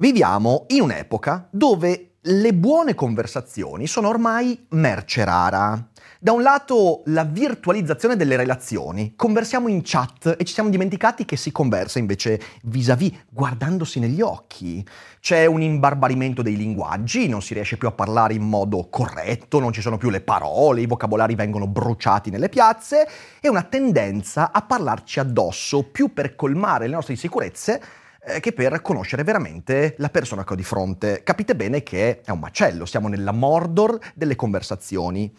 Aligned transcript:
Viviamo 0.00 0.64
in 0.68 0.80
un'epoca 0.80 1.46
dove 1.50 2.12
le 2.22 2.54
buone 2.54 2.94
conversazioni 2.94 3.86
sono 3.86 4.08
ormai 4.08 4.64
merce 4.70 5.26
rara. 5.26 5.88
Da 6.18 6.32
un 6.32 6.40
lato 6.40 7.02
la 7.06 7.24
virtualizzazione 7.24 8.16
delle 8.16 8.36
relazioni, 8.36 9.12
conversiamo 9.14 9.68
in 9.68 9.82
chat 9.84 10.36
e 10.38 10.44
ci 10.44 10.54
siamo 10.54 10.70
dimenticati 10.70 11.26
che 11.26 11.36
si 11.36 11.52
conversa 11.52 11.98
invece 11.98 12.40
vis-à-vis, 12.62 13.12
guardandosi 13.28 13.98
negli 13.98 14.22
occhi. 14.22 14.82
C'è 15.20 15.44
un 15.44 15.60
imbarbarimento 15.60 16.40
dei 16.40 16.56
linguaggi, 16.56 17.28
non 17.28 17.42
si 17.42 17.52
riesce 17.52 17.76
più 17.76 17.86
a 17.86 17.92
parlare 17.92 18.32
in 18.32 18.48
modo 18.48 18.88
corretto, 18.88 19.60
non 19.60 19.74
ci 19.74 19.82
sono 19.82 19.98
più 19.98 20.08
le 20.08 20.22
parole, 20.22 20.80
i 20.80 20.86
vocabolari 20.86 21.34
vengono 21.34 21.66
bruciati 21.66 22.30
nelle 22.30 22.48
piazze 22.48 23.06
e 23.38 23.50
una 23.50 23.64
tendenza 23.64 24.50
a 24.50 24.62
parlarci 24.62 25.20
addosso 25.20 25.82
più 25.82 26.14
per 26.14 26.36
colmare 26.36 26.86
le 26.86 26.94
nostre 26.94 27.12
insicurezze 27.12 27.82
eh, 28.24 28.40
che 28.40 28.52
per 28.52 28.82
conoscere 28.82 29.24
veramente 29.24 29.94
la 29.98 30.08
persona 30.08 30.44
che 30.44 30.52
ho 30.52 30.56
di 30.56 30.62
fronte. 30.62 31.22
Capite 31.22 31.56
bene 31.56 31.82
che 31.82 32.20
è 32.20 32.30
un 32.30 32.38
macello, 32.38 32.84
siamo 32.86 33.08
nella 33.08 33.32
Mordor 33.32 33.98
delle 34.14 34.36
conversazioni. 34.36 35.32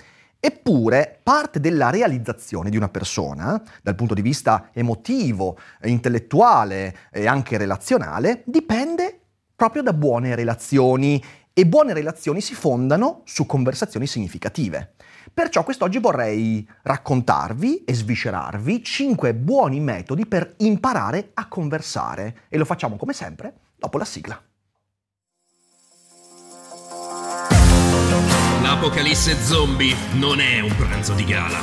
Eppure 0.43 1.19
parte 1.21 1.59
della 1.59 1.91
realizzazione 1.91 2.71
di 2.71 2.77
una 2.77 2.89
persona, 2.89 3.61
dal 3.83 3.93
punto 3.93 4.15
di 4.15 4.23
vista 4.23 4.69
emotivo, 4.73 5.57
intellettuale 5.83 6.97
e 7.11 7.27
anche 7.27 7.57
relazionale, 7.57 8.41
dipende 8.45 9.19
proprio 9.55 9.83
da 9.83 9.93
buone 9.93 10.33
relazioni 10.33 11.23
e 11.53 11.67
buone 11.67 11.93
relazioni 11.93 12.41
si 12.41 12.55
fondano 12.55 13.21
su 13.25 13.45
conversazioni 13.45 14.07
significative. 14.07 14.93
Perciò 15.33 15.63
quest'oggi 15.63 15.99
vorrei 15.99 16.67
raccontarvi 16.83 17.83
e 17.83 17.93
sviscerarvi 17.93 18.83
5 18.83 19.33
buoni 19.33 19.79
metodi 19.79 20.25
per 20.25 20.55
imparare 20.57 21.31
a 21.33 21.47
conversare 21.47 22.43
e 22.49 22.57
lo 22.57 22.65
facciamo 22.65 22.97
come 22.97 23.13
sempre 23.13 23.53
dopo 23.75 23.97
la 23.97 24.05
sigla. 24.05 24.41
L'apocalisse 28.61 29.35
zombie 29.43 29.95
non 30.13 30.39
è 30.39 30.59
un 30.59 30.75
pranzo 30.75 31.13
di 31.13 31.25
gala 31.25 31.59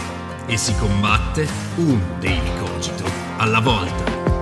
e 0.47 0.56
si 0.56 0.75
combatte 0.77 1.47
un 1.77 2.00
daily 2.20 2.59
cogito 2.59 3.05
alla 3.37 3.61
volta. 3.61 4.38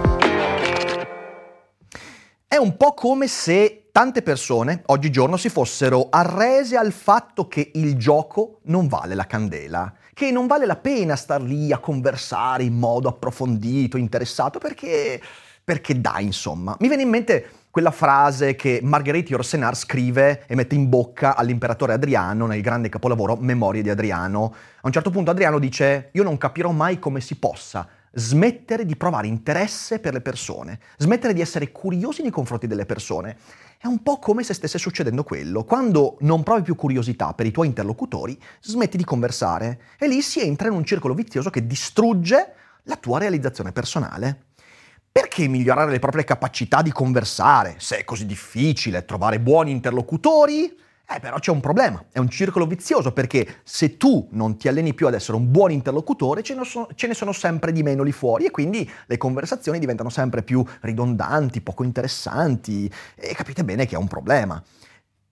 È 2.48 2.54
un 2.54 2.76
po' 2.76 2.94
come 2.94 3.26
se 3.26 3.88
tante 3.90 4.22
persone 4.22 4.82
oggigiorno 4.86 5.36
si 5.36 5.48
fossero 5.48 6.06
arrese 6.10 6.76
al 6.76 6.92
fatto 6.92 7.48
che 7.48 7.72
il 7.74 7.96
gioco 7.96 8.60
non 8.66 8.86
vale 8.86 9.16
la 9.16 9.26
candela, 9.26 9.92
che 10.14 10.30
non 10.30 10.46
vale 10.46 10.64
la 10.64 10.76
pena 10.76 11.16
star 11.16 11.42
lì 11.42 11.72
a 11.72 11.78
conversare 11.78 12.62
in 12.62 12.74
modo 12.74 13.08
approfondito, 13.08 13.96
interessato, 13.96 14.60
perché, 14.60 15.20
perché 15.62 16.00
dai, 16.00 16.26
insomma. 16.26 16.76
Mi 16.78 16.86
viene 16.86 17.02
in 17.02 17.08
mente 17.08 17.50
quella 17.68 17.90
frase 17.90 18.54
che 18.54 18.78
Marguerite 18.80 19.32
Yourcenar 19.32 19.76
scrive 19.76 20.44
e 20.46 20.54
mette 20.54 20.76
in 20.76 20.88
bocca 20.88 21.34
all'imperatore 21.34 21.94
Adriano 21.94 22.46
nel 22.46 22.62
grande 22.62 22.88
capolavoro 22.88 23.34
Memorie 23.34 23.82
di 23.82 23.90
Adriano. 23.90 24.54
A 24.76 24.86
un 24.86 24.92
certo 24.92 25.10
punto 25.10 25.32
Adriano 25.32 25.58
dice: 25.58 26.10
Io 26.12 26.22
non 26.22 26.38
capirò 26.38 26.70
mai 26.70 27.00
come 27.00 27.20
si 27.20 27.34
possa 27.34 27.88
smettere 28.18 28.86
di 28.86 28.96
provare 28.96 29.26
interesse 29.26 29.98
per 29.98 30.14
le 30.14 30.22
persone, 30.22 30.80
smettere 30.96 31.34
di 31.34 31.42
essere 31.42 31.70
curiosi 31.70 32.22
nei 32.22 32.30
confronti 32.30 32.66
delle 32.66 32.86
persone. 32.86 33.36
È 33.78 33.86
un 33.86 34.02
po' 34.02 34.18
come 34.18 34.42
se 34.42 34.54
stesse 34.54 34.78
succedendo 34.78 35.22
quello. 35.22 35.64
Quando 35.64 36.16
non 36.20 36.42
provi 36.42 36.62
più 36.62 36.76
curiosità 36.76 37.34
per 37.34 37.44
i 37.44 37.50
tuoi 37.50 37.66
interlocutori, 37.66 38.38
smetti 38.62 38.96
di 38.96 39.04
conversare 39.04 39.80
e 39.98 40.08
lì 40.08 40.22
si 40.22 40.40
entra 40.40 40.68
in 40.68 40.74
un 40.74 40.84
circolo 40.84 41.12
vizioso 41.12 41.50
che 41.50 41.66
distrugge 41.66 42.54
la 42.84 42.96
tua 42.96 43.18
realizzazione 43.18 43.72
personale. 43.72 44.44
Perché 45.12 45.46
migliorare 45.46 45.90
le 45.90 45.98
proprie 45.98 46.24
capacità 46.24 46.80
di 46.80 46.92
conversare, 46.92 47.76
se 47.78 47.98
è 47.98 48.04
così 48.04 48.24
difficile 48.24 49.04
trovare 49.04 49.40
buoni 49.40 49.70
interlocutori? 49.72 50.84
Eh, 51.08 51.20
però 51.20 51.38
c'è 51.38 51.52
un 51.52 51.60
problema, 51.60 52.04
è 52.10 52.18
un 52.18 52.28
circolo 52.28 52.66
vizioso 52.66 53.12
perché 53.12 53.60
se 53.62 53.96
tu 53.96 54.26
non 54.32 54.56
ti 54.56 54.66
alleni 54.66 54.92
più 54.92 55.06
ad 55.06 55.14
essere 55.14 55.36
un 55.36 55.52
buon 55.52 55.70
interlocutore, 55.70 56.42
ce 56.42 56.56
ne, 56.56 56.64
sono, 56.64 56.88
ce 56.96 57.06
ne 57.06 57.14
sono 57.14 57.30
sempre 57.30 57.70
di 57.70 57.84
meno 57.84 58.02
lì 58.02 58.10
fuori 58.10 58.46
e 58.46 58.50
quindi 58.50 58.90
le 59.06 59.16
conversazioni 59.16 59.78
diventano 59.78 60.08
sempre 60.08 60.42
più 60.42 60.64
ridondanti, 60.80 61.60
poco 61.60 61.84
interessanti 61.84 62.90
e 63.14 63.34
capite 63.34 63.62
bene 63.62 63.86
che 63.86 63.94
è 63.94 63.98
un 63.98 64.08
problema. 64.08 64.60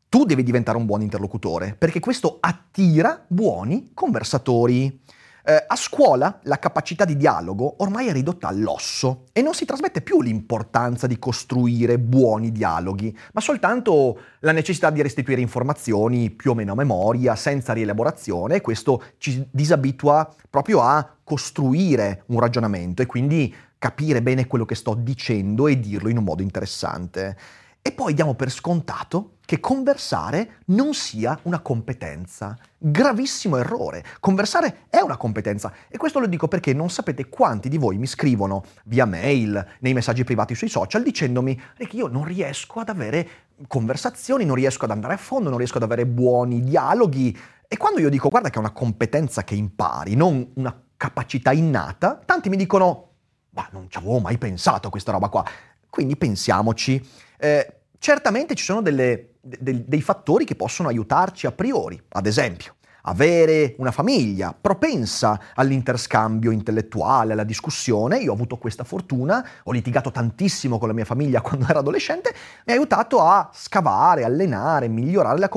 Tu 0.09 0.25
devi 0.25 0.45
diventare 0.45 0.79
un 0.79 0.87
buon 0.87 1.03
interlocutore 1.03 1.75
perché 1.77 1.99
questo 1.99 2.37
attira 2.39 3.25
buoni 3.27 3.91
conversatori. 3.95 5.03
Eh, 5.47 5.63
a 5.67 5.77
scuola 5.77 6.41
la 6.45 6.59
capacità 6.59 7.05
di 7.05 7.19
dialogo 7.19 7.75
ormai 7.81 8.07
è 8.07 8.13
ridotta 8.13 8.49
all'osso 8.49 9.25
e 9.31 9.43
non 9.43 9.53
si 9.53 9.67
trasmette 9.67 10.01
più 10.01 10.23
l'importanza 10.23 11.07
di 11.07 11.19
costruire 11.19 11.99
buoni 11.99 12.51
dialoghi, 12.51 13.15
ma 13.35 13.43
soltanto 13.43 14.19
la 14.41 14.53
necessità 14.53 14.89
di 14.89 15.03
restituire 15.03 15.43
informazioni 15.43 16.31
più 16.31 16.53
o 16.53 16.55
meno 16.55 16.73
a 16.73 16.77
memoria, 16.77 17.37
senza 17.37 17.75
rielaborazione, 17.75 18.55
e 18.55 18.61
questo 18.63 19.03
ci 19.19 19.47
disabitua 19.51 20.35
proprio 20.49 20.81
a 20.81 21.15
costruire 21.23 22.23
un 22.29 22.41
ragionamento 22.41 23.03
e 23.03 23.07
quindi 23.07 23.55
capire 23.77 24.23
bene 24.23 24.47
quello 24.47 24.65
che 24.65 24.75
sto 24.75 24.95
dicendo 24.95 25.69
e 25.69 25.79
dirlo 25.79 26.09
in 26.09 26.17
un 26.17 26.25
modo 26.25 26.41
interessante. 26.41 27.37
E 27.87 27.93
poi 27.93 28.15
diamo 28.15 28.33
per 28.33 28.51
scontato 28.51 29.35
che 29.45 29.61
conversare 29.61 30.61
non 30.69 30.95
sia 30.95 31.39
una 31.43 31.61
competenza. 31.61 32.57
Gravissimo 32.79 33.59
errore. 33.59 34.03
Conversare 34.21 34.87
è 34.89 35.01
una 35.01 35.19
competenza 35.19 35.71
e 35.91 35.99
questo 35.99 36.19
lo 36.19 36.27
dico 36.27 36.49
perché 36.49 36.73
non 36.73 36.89
sapete 36.89 37.29
quanti 37.29 37.69
di 37.69 37.77
voi 37.77 37.99
mi 37.99 38.07
scrivono 38.07 38.65
via 38.85 39.05
mail, 39.05 39.63
nei 39.81 39.93
messaggi 39.93 40.25
privati 40.25 40.55
sui 40.55 40.71
social 40.71 41.03
dicendomi 41.03 41.61
che 41.77 41.89
io 41.95 42.07
non 42.07 42.25
riesco 42.25 42.81
ad 42.81 42.89
avere 42.89 43.29
conversazioni, 43.69 44.47
non 44.47 44.55
riesco 44.57 44.87
ad 44.87 44.91
andare 44.91 45.13
a 45.13 45.19
fondo, 45.19 45.51
non 45.51 45.59
riesco 45.59 45.77
ad 45.77 45.83
avere 45.83 46.07
buoni 46.07 46.63
dialoghi. 46.63 47.39
E 47.69 47.77
quando 47.77 48.01
io 48.01 48.09
dico 48.09 48.31
guarda 48.31 48.49
che 48.49 48.57
è 48.57 48.61
una 48.61 48.73
competenza 48.73 49.45
che 49.45 49.57
impari, 49.57 50.15
non 50.15 50.53
una 50.55 50.75
capacità 50.97 51.53
innata, 51.53 52.19
tanti 52.25 52.49
mi 52.49 52.57
dicono 52.57 53.11
ma 53.51 53.69
non 53.73 53.91
ci 53.91 53.99
avevo 53.99 54.21
mai 54.21 54.39
pensato 54.39 54.89
a 54.89 54.91
questa 54.91 55.13
roba 55.13 55.29
qua. 55.29 55.45
Quindi 55.91 56.17
pensiamoci. 56.17 57.23
Eh, 57.39 57.81
certamente 57.99 58.55
ci 58.55 58.65
sono 58.65 58.83
delle, 58.83 59.35
de, 59.41 59.85
dei 59.87 60.03
fattori 60.03 60.45
che 60.45 60.55
possono 60.55 60.89
aiutarci 60.89 61.47
a 61.47 61.53
priori, 61.53 62.01
ad 62.09 62.27
esempio 62.27 62.75
avere 63.07 63.75
una 63.79 63.91
famiglia 63.91 64.57
propensa 64.59 65.39
all'interscambio 65.55 66.51
intellettuale, 66.51 67.33
alla 67.33 67.45
discussione. 67.45 68.19
Io 68.19 68.31
ho 68.31 68.35
avuto 68.35 68.57
questa 68.57 68.85
fortuna, 68.85 69.47
ho 69.65 69.73
litigato 69.73 70.11
tantissimo 70.11 70.79
con 70.79 70.89
la 70.89 70.95
mia 70.95 71.05
famiglia 71.05 71.41
quando 71.43 71.67
ero 71.69 71.81
adolescente, 71.81 72.35
mi 72.67 72.73
ha 72.73 72.77
aiutato 72.77 73.21
a 73.21 73.51
scavare, 73.53 74.25
allenare, 74.25 74.89
migliorare 74.89 75.39
la 75.39 75.49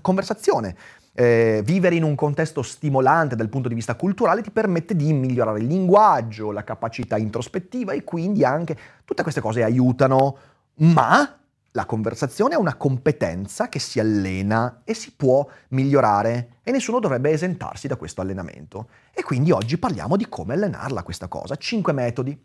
conversazione. 0.00 0.76
Eh, 1.12 1.60
vivere 1.64 1.96
in 1.96 2.04
un 2.04 2.14
contesto 2.14 2.62
stimolante 2.62 3.34
dal 3.34 3.48
punto 3.48 3.68
di 3.68 3.74
vista 3.74 3.96
culturale 3.96 4.42
ti 4.42 4.52
permette 4.52 4.94
di 4.94 5.12
migliorare 5.12 5.58
il 5.58 5.66
linguaggio, 5.66 6.52
la 6.52 6.62
capacità 6.62 7.18
introspettiva 7.18 7.92
e 7.92 8.04
quindi 8.04 8.44
anche 8.44 8.76
tutte 9.04 9.24
queste 9.24 9.40
cose 9.40 9.64
aiutano, 9.64 10.36
ma 10.80 11.40
la 11.72 11.84
conversazione 11.86 12.54
è 12.54 12.58
una 12.58 12.74
competenza 12.74 13.68
che 13.68 13.78
si 13.78 14.00
allena 14.00 14.82
e 14.84 14.94
si 14.94 15.12
può 15.12 15.46
migliorare 15.68 16.58
e 16.62 16.72
nessuno 16.72 16.98
dovrebbe 16.98 17.30
esentarsi 17.30 17.86
da 17.86 17.96
questo 17.96 18.20
allenamento. 18.20 18.88
E 19.12 19.22
quindi 19.22 19.52
oggi 19.52 19.78
parliamo 19.78 20.16
di 20.16 20.28
come 20.28 20.54
allenarla 20.54 21.02
questa 21.02 21.28
cosa, 21.28 21.56
cinque 21.56 21.92
metodi. 21.92 22.36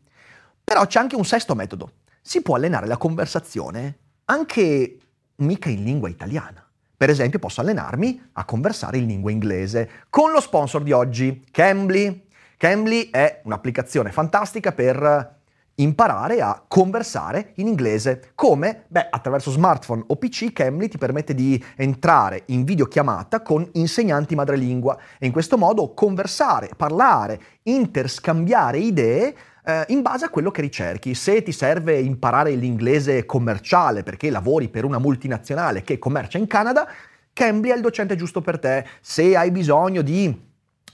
Però 0.64 0.86
c'è 0.86 1.00
anche 1.00 1.16
un 1.16 1.26
sesto 1.26 1.56
metodo. 1.56 1.94
Si 2.22 2.42
può 2.42 2.56
allenare 2.56 2.88
la 2.88 2.98
conversazione 2.98 3.98
anche 4.26 5.00
mica 5.38 5.70
in 5.70 5.84
lingua 5.84 6.10
italiana. 6.10 6.64
Per 6.98 7.10
esempio 7.10 7.40
posso 7.40 7.62
allenarmi 7.62 8.30
a 8.34 8.46
conversare 8.46 8.98
in 8.98 9.08
lingua 9.08 9.32
inglese 9.32 9.90
con 10.10 10.32
lo 10.32 10.40
sponsor 10.40 10.84
di 10.84 10.92
oggi, 10.92 11.46
Cambly. 11.52 12.28
Cambly 12.58 13.10
è 13.10 13.42
un'applicazione 13.44 14.12
fantastica 14.12 14.72
per 14.72 15.35
imparare 15.76 16.42
a 16.42 16.64
conversare 16.68 17.52
in 17.56 17.68
inglese. 17.68 18.32
Come? 18.36 18.84
Beh, 18.88 19.08
attraverso 19.10 19.52
smartphone 19.52 20.04
o 20.08 20.16
PC 20.16 20.54
Cambly 20.54 20.88
ti 20.88 20.98
permette 20.98 21.34
di 21.34 21.62
entrare 21.76 22.44
in 22.48 22.64
videochiamata 22.64 23.42
con 23.42 23.68
insegnanti 23.74 24.36
madrelingua 24.36 24.98
e 25.18 25.26
in 25.26 25.32
questo 25.32 25.58
modo 25.58 25.94
conversare, 25.94 26.70
parlare, 26.76 27.40
interscambiare 27.64 28.78
idee 28.78 29.36
eh, 29.66 29.84
in 29.88 30.02
base 30.02 30.26
a 30.26 30.30
quello 30.30 30.52
che 30.52 30.62
ricerchi. 30.62 31.14
Se 31.14 31.44
ti 31.44 31.52
serve 31.52 32.00
imparare 32.00 32.52
l'inglese 32.52 33.26
commerciale 33.26 34.04
perché 34.04 34.30
lavori 34.30 34.70
per 34.70 34.86
una 34.86 35.00
multinazionale 35.00 35.82
che 35.82 36.00
commercia 36.00 36.38
in 36.38 36.48
Canada, 36.48 36.88
Cambly 37.34 37.72
è 37.72 37.76
il 37.76 37.82
docente 37.82 38.16
giusto 38.16 38.42
per 38.42 38.60
te. 38.60 38.86
Se 39.02 39.36
hai 39.36 39.52
bisogno 39.52 40.02
di 40.02 40.45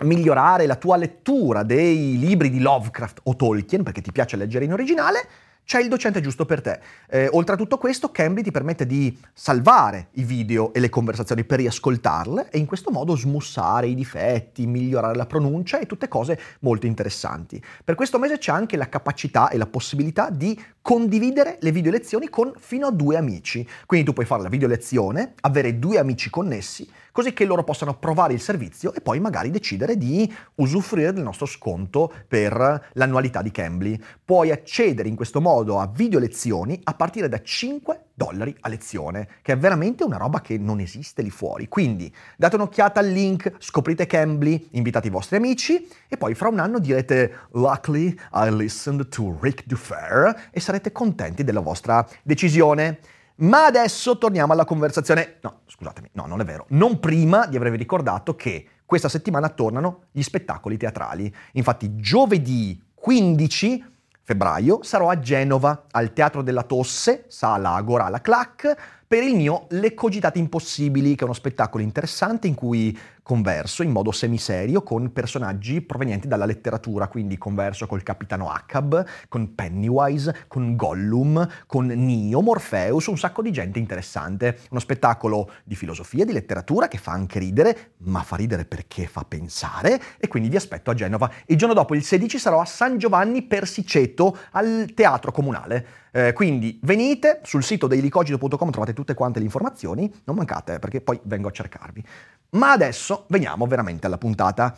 migliorare 0.04 0.66
la 0.66 0.76
tua 0.76 0.98
lettura 0.98 1.64
dei 1.64 2.18
libri 2.18 2.50
di 2.50 2.60
Lovecraft 2.60 3.22
o 3.24 3.36
Tolkien, 3.36 3.84
perché 3.84 4.02
ti 4.02 4.12
piace 4.12 4.36
leggere 4.38 4.66
in 4.66 4.74
originale, 4.74 5.28
c'è 5.64 5.80
il 5.80 5.88
docente 5.88 6.22
giusto 6.22 6.46
per 6.46 6.60
te. 6.60 6.80
Eh, 7.10 7.30
oltre 7.32 7.54
a 7.54 7.58
tutto 7.58 7.78
questo, 7.78 8.12
Cambly 8.12 8.44
ti 8.44 8.52
permette 8.52 8.86
di 8.86 9.18
salvare 9.32 10.08
i 10.14 10.24
video 10.24 10.74
e 10.74 10.80
le 10.80 10.90
conversazioni 10.90 11.46
per 11.46 11.60
riascoltarle 11.60 12.50
e 12.50 12.58
in 12.58 12.66
questo 12.66 12.92
modo 12.92 13.16
smussare 13.16 13.88
i 13.88 13.96
difetti, 13.96 14.68
migliorare 14.68 15.16
la 15.16 15.26
pronuncia 15.26 15.80
e 15.80 15.86
tutte 15.86 16.08
cose 16.08 16.38
molto 16.62 16.88
interessanti. 16.88 17.64
Per 17.86 17.96
questo 17.96 18.20
mese 18.20 18.38
c'è 18.38 18.52
anche 18.52 18.76
la 18.76 18.90
capacità 18.90 19.50
e 19.50 19.58
la 19.58 19.68
possibilità 19.68 20.30
di 20.30 20.60
condividere 20.82 21.58
le 21.62 21.72
video 21.72 21.92
lezioni 21.92 22.28
con 22.28 22.52
fino 22.58 22.88
a 22.88 22.92
due 22.92 23.16
amici. 23.16 23.66
Quindi 23.86 24.06
tu 24.06 24.14
puoi 24.14 24.26
fare 24.26 24.42
la 24.42 24.50
video 24.50 24.68
lezione, 24.68 25.36
avere 25.42 25.80
due 25.80 26.00
amici 26.00 26.30
connessi, 26.30 26.90
così 27.12 27.34
che 27.34 27.46
loro 27.46 27.64
possano 27.64 27.98
provare 27.98 28.34
il 28.34 28.42
servizio 28.42 28.94
e 28.94 29.02
poi 29.02 29.20
magari 29.20 29.50
decidere 29.50 29.98
di 29.98 30.32
usufruire 30.56 31.14
del 31.14 31.24
nostro 31.24 31.46
sconto 31.46 32.12
per 32.28 32.90
l'annualità 32.94 33.42
di 33.42 33.52
Cambly. 33.52 34.00
Puoi 34.24 34.52
accedere 34.52 35.10
in 35.10 35.16
questo 35.16 35.42
modo 35.42 35.80
a 35.80 35.88
video 35.88 36.20
lezioni 36.20 36.80
a 36.84 36.94
partire 36.94 37.30
da 37.30 37.42
5 37.42 38.06
dollari 38.14 38.56
a 38.62 38.70
lezione, 38.70 39.28
che 39.42 39.54
è 39.54 39.58
veramente 39.58 40.04
una 40.04 40.18
roba 40.18 40.42
che 40.42 40.58
non 40.58 40.80
esiste 40.80 41.22
lì 41.24 41.32
fuori. 41.32 41.68
Quindi 41.68 42.14
date 42.38 42.56
un'occhiata 42.56 43.00
al 43.00 43.08
link, 43.08 43.54
scoprite 43.58 44.06
Cambly, 44.06 44.68
invitate 44.72 45.08
i 45.08 45.12
vostri 45.12 45.38
amici 45.38 45.88
e 46.08 46.18
poi 46.18 46.36
fra 46.36 46.50
un 46.50 46.60
anno 46.60 46.80
direte 46.80 47.48
Luckily 47.54 48.16
I 48.34 48.56
listened 48.56 49.10
to 49.10 49.38
Rick 49.42 49.66
Dufair 49.66 50.50
e 50.52 50.60
sarete 50.60 50.92
contenti 50.92 51.44
della 51.44 51.62
vostra 51.62 52.08
decisione. 52.22 53.00
Ma 53.42 53.66
adesso 53.66 54.18
torniamo 54.18 54.54
alla 54.54 54.66
conversazione. 54.66 55.38
No, 55.42 55.62
scusatemi, 55.66 56.10
no, 56.14 56.26
non 56.26 56.42
è 56.42 56.44
vero. 56.44 56.66
Non 56.70 57.00
prima 57.00 57.48
di 57.48 57.56
avervi 57.56 57.78
ricordato 57.78 58.36
che 58.36 58.68
questa 58.86 59.10
settimana 59.10 59.50
tornano 59.50 60.06
gli 60.12 60.22
spettacoli 60.22 60.78
teatrali. 60.78 61.34
Infatti, 61.54 61.96
giovedì 61.96 62.82
15 62.94 63.86
febbraio 64.22 64.84
sarò 64.84 65.10
a 65.10 65.20
Genova, 65.20 65.86
al 65.92 66.14
Teatro 66.14 66.42
della 66.42 66.64
Tosse, 66.64 67.26
sala 67.28 67.74
Agora 67.74 68.10
la 68.10 68.22
Clac, 68.22 69.01
per 69.12 69.24
il 69.24 69.36
mio 69.36 69.66
Le 69.72 69.94
Cogitate 69.94 70.40
Impossibili, 70.40 71.16
che 71.16 71.22
è 71.22 71.24
uno 71.26 71.34
spettacolo 71.34 71.84
interessante 71.84 72.48
in 72.48 72.56
cui 72.56 72.98
converso 73.22 73.84
in 73.84 73.92
modo 73.92 74.14
semiserio 74.14 74.84
con 74.84 75.12
personaggi 75.12 75.82
provenienti 75.82 76.30
dalla 76.30 76.46
letteratura, 76.46 77.10
quindi 77.10 77.38
converso 77.38 77.88
col 77.88 78.04
capitano 78.04 78.50
Acab, 78.50 79.06
con 79.28 79.54
Pennywise, 79.54 80.46
con 80.48 80.78
Gollum, 80.78 81.46
con 81.68 81.88
Neo, 81.88 82.40
Morpheus, 82.40 83.08
un 83.08 83.18
sacco 83.18 83.42
di 83.42 83.52
gente 83.52 83.80
interessante. 83.80 84.60
Uno 84.70 84.80
spettacolo 84.80 85.52
di 85.66 85.76
filosofia, 85.76 86.24
di 86.24 86.32
letteratura 86.32 86.88
che 86.88 86.98
fa 86.98 87.12
anche 87.12 87.38
ridere, 87.38 87.96
ma 88.04 88.24
fa 88.24 88.38
ridere 88.38 88.64
perché 88.64 89.08
fa 89.08 89.26
pensare 89.26 90.02
e 90.20 90.30
quindi 90.30 90.48
vi 90.48 90.56
aspetto 90.56 90.90
a 90.90 90.94
Genova. 90.94 91.30
Il 91.48 91.58
giorno 91.58 91.74
dopo, 91.74 91.96
il 91.96 92.04
16, 92.06 92.40
sarò 92.40 92.62
a 92.62 92.66
San 92.66 92.98
Giovanni 92.98 93.42
Persiceto 93.42 94.38
al 94.52 94.94
Teatro 94.96 95.34
Comunale. 95.34 96.01
Eh, 96.14 96.34
quindi 96.34 96.78
venite 96.84 97.40
sul 97.44 97.64
sito 97.64 97.88
dailicogito.com, 97.88 98.70
trovate 98.70 98.94
tutte 98.94 99.14
quante 99.14 99.40
le 99.40 99.46
informazioni, 99.46 100.12
non 100.26 100.36
mancate 100.36 100.78
perché 100.78 101.00
poi 101.00 101.20
vengo 101.24 101.48
a 101.48 101.52
cercarvi. 101.52 102.04
Ma 102.52 102.72
adesso 102.72 103.26
veniamo 103.30 103.66
veramente 103.66 104.08
alla 104.08 104.18
puntata. 104.18 104.76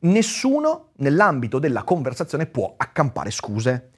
Nessuno 0.00 0.88
nell'ambito 0.96 1.60
della 1.60 1.84
conversazione 1.84 2.46
può 2.46 2.74
accampare 2.76 3.30
scuse. 3.30 3.90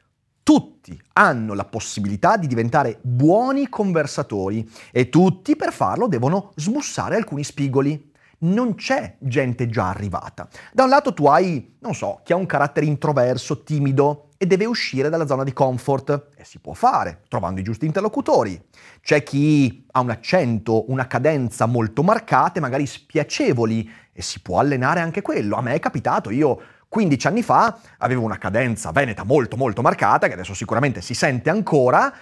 Tutti 0.43 1.01
hanno 1.15 1.55
la 1.55 1.65
possibilità 1.65 2.37
di 2.37 2.47
diventare 2.47 2.99
buoni 3.01 3.71
conversatori 3.71 4.71
e 4.93 5.09
tutti 5.09 5.57
per 5.57 5.73
farlo 5.73 6.07
devono 6.07 6.53
smussare 6.57 7.17
alcuni 7.17 7.45
spigoli. 7.45 8.13
Non 8.41 8.75
c'è 8.75 9.17
gente 9.21 9.71
già 9.71 9.89
arrivata. 9.89 10.47
Da 10.71 10.83
un 10.83 10.91
lato 10.91 11.15
tu 11.15 11.25
hai, 11.25 11.77
non 11.79 11.95
so, 11.95 12.21
chi 12.23 12.35
ha 12.35 12.37
un 12.37 12.45
carattere 12.45 12.85
introverso, 12.85 13.63
timido, 13.63 14.24
e 14.37 14.47
deve 14.47 14.67
uscire 14.67 15.09
dalla 15.09 15.27
zona 15.27 15.45
di 15.45 15.53
comfort. 15.53 16.29
E 16.37 16.45
si 16.45 16.59
può 16.59 16.73
fare, 16.73 17.23
trovando 17.29 17.61
i 17.61 17.63
giusti 17.63 17.87
interlocutori. 17.87 18.61
C'è 19.01 19.23
chi 19.23 19.87
ha 19.93 20.01
un 20.01 20.11
accento, 20.11 20.91
una 20.91 21.07
cadenza 21.07 21.67
molto 21.67 22.03
marcate, 22.03 22.61
magari 22.61 22.87
spiacevoli, 22.87 23.91
e 24.13 24.23
si 24.23 24.41
può 24.41 24.59
allenare 24.59 25.01
anche 25.01 25.23
quello. 25.23 25.57
A 25.57 25.63
me 25.63 25.75
è 25.75 25.79
capitato, 25.79 26.31
io 26.31 26.61
15 26.89 27.27
anni 27.27 27.43
fa 27.43 27.79
avevo 27.99 28.23
una 28.23 28.39
cadenza 28.39 28.93
veneta 28.93 29.25
molto 29.25 29.57
molto 29.57 29.83
marcata, 29.83 30.29
che 30.29 30.35
adesso 30.35 30.55
sicuramente 30.55 31.01
si 31.01 31.15
sente 31.15 31.51
ancora, 31.51 32.13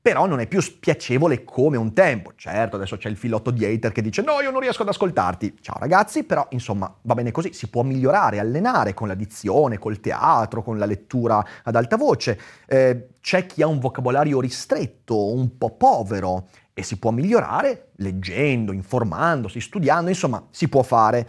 però 0.00 0.26
non 0.26 0.40
è 0.40 0.46
più 0.46 0.60
spiacevole 0.60 1.44
come 1.44 1.76
un 1.76 1.92
tempo. 1.92 2.32
Certo, 2.36 2.76
adesso 2.76 2.96
c'è 2.96 3.08
il 3.08 3.16
filotto 3.16 3.50
di 3.50 3.64
hater 3.64 3.92
che 3.92 4.00
dice 4.00 4.22
no, 4.22 4.40
io 4.40 4.50
non 4.50 4.60
riesco 4.60 4.82
ad 4.82 4.88
ascoltarti. 4.88 5.58
Ciao 5.60 5.76
ragazzi, 5.78 6.24
però 6.24 6.46
insomma 6.50 6.92
va 7.02 7.14
bene 7.14 7.30
così, 7.30 7.52
si 7.52 7.68
può 7.68 7.82
migliorare, 7.82 8.38
allenare 8.38 8.94
con 8.94 9.08
la 9.08 9.14
dizione, 9.14 9.78
col 9.78 10.00
teatro, 10.00 10.62
con 10.62 10.78
la 10.78 10.86
lettura 10.86 11.44
ad 11.62 11.74
alta 11.74 11.96
voce. 11.96 12.40
Eh, 12.66 13.08
c'è 13.20 13.46
chi 13.46 13.62
ha 13.62 13.66
un 13.66 13.78
vocabolario 13.80 14.40
ristretto, 14.40 15.32
un 15.32 15.58
po' 15.58 15.76
povero 15.76 16.48
e 16.72 16.82
si 16.82 16.98
può 16.98 17.10
migliorare 17.10 17.88
leggendo, 17.96 18.72
informandosi, 18.72 19.60
studiando, 19.60 20.08
insomma 20.08 20.46
si 20.50 20.68
può 20.68 20.82
fare. 20.82 21.28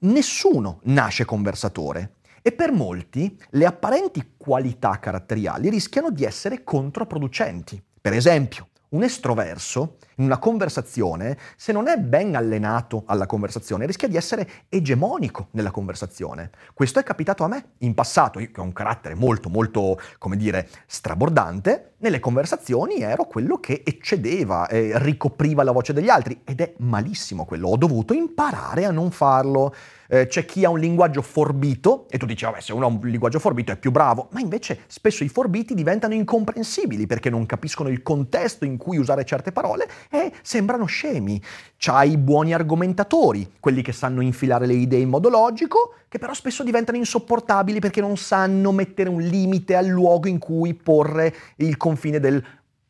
Nessuno 0.00 0.80
nasce 0.84 1.24
conversatore. 1.24 2.16
E 2.42 2.52
per 2.52 2.72
molti 2.72 3.38
le 3.50 3.66
apparenti 3.66 4.34
qualità 4.36 4.98
caratteriali 4.98 5.68
rischiano 5.68 6.10
di 6.10 6.24
essere 6.24 6.64
controproducenti. 6.64 7.82
Per 8.00 8.14
esempio, 8.14 8.68
un 8.90 9.02
estroverso 9.02 9.98
in 10.16 10.24
una 10.24 10.38
conversazione, 10.38 11.36
se 11.56 11.70
non 11.70 11.86
è 11.86 11.98
ben 11.98 12.34
allenato 12.34 13.02
alla 13.06 13.26
conversazione, 13.26 13.84
rischia 13.84 14.08
di 14.08 14.16
essere 14.16 14.48
egemonico 14.70 15.48
nella 15.50 15.70
conversazione. 15.70 16.50
Questo 16.72 16.98
è 16.98 17.02
capitato 17.02 17.44
a 17.44 17.48
me 17.48 17.72
in 17.78 17.92
passato, 17.92 18.40
io 18.40 18.50
che 18.50 18.60
ho 18.60 18.64
un 18.64 18.72
carattere 18.72 19.14
molto, 19.14 19.50
molto, 19.50 20.00
come 20.18 20.36
dire, 20.36 20.68
strabordante, 20.86 21.89
nelle 22.00 22.20
conversazioni 22.20 23.00
ero 23.00 23.24
quello 23.24 23.58
che 23.58 23.82
eccedeva 23.84 24.68
e 24.68 24.92
ricopriva 24.94 25.62
la 25.62 25.72
voce 25.72 25.92
degli 25.92 26.08
altri 26.08 26.40
ed 26.44 26.60
è 26.60 26.74
malissimo 26.78 27.44
quello, 27.44 27.68
ho 27.68 27.76
dovuto 27.76 28.12
imparare 28.12 28.84
a 28.84 28.90
non 28.90 29.10
farlo 29.10 29.74
eh, 30.12 30.26
c'è 30.26 30.44
chi 30.44 30.64
ha 30.64 30.70
un 30.70 30.80
linguaggio 30.80 31.22
forbito 31.22 32.06
e 32.10 32.18
tu 32.18 32.26
dici, 32.26 32.44
vabbè, 32.44 32.60
se 32.60 32.72
uno 32.72 32.86
ha 32.86 32.88
un 32.88 32.98
linguaggio 33.04 33.38
forbito 33.38 33.70
è 33.70 33.76
più 33.76 33.92
bravo, 33.92 34.28
ma 34.32 34.40
invece 34.40 34.80
spesso 34.88 35.22
i 35.22 35.28
forbiti 35.28 35.72
diventano 35.72 36.14
incomprensibili 36.14 37.06
perché 37.06 37.30
non 37.30 37.46
capiscono 37.46 37.88
il 37.88 38.02
contesto 38.02 38.64
in 38.64 38.76
cui 38.76 38.98
usare 38.98 39.24
certe 39.24 39.52
parole 39.52 39.88
e 40.10 40.32
sembrano 40.42 40.86
scemi. 40.86 41.40
C'hai 41.76 42.12
i 42.12 42.16
buoni 42.18 42.52
argomentatori, 42.52 43.52
quelli 43.60 43.82
che 43.82 43.92
sanno 43.92 44.20
infilare 44.20 44.66
le 44.66 44.74
idee 44.74 45.00
in 45.00 45.08
modo 45.08 45.28
logico, 45.28 45.94
che 46.10 46.18
però 46.18 46.34
spesso 46.34 46.64
diventano 46.64 46.98
insopportabili 46.98 47.78
perché 47.78 48.00
non 48.00 48.16
sanno 48.16 48.72
mettere 48.72 49.08
un 49.08 49.20
limite 49.20 49.76
al 49.76 49.86
luogo 49.86 50.26
in 50.26 50.40
cui 50.40 50.74
porre 50.74 51.32
il 51.58 51.76
confine 51.76 52.18
del 52.18 52.44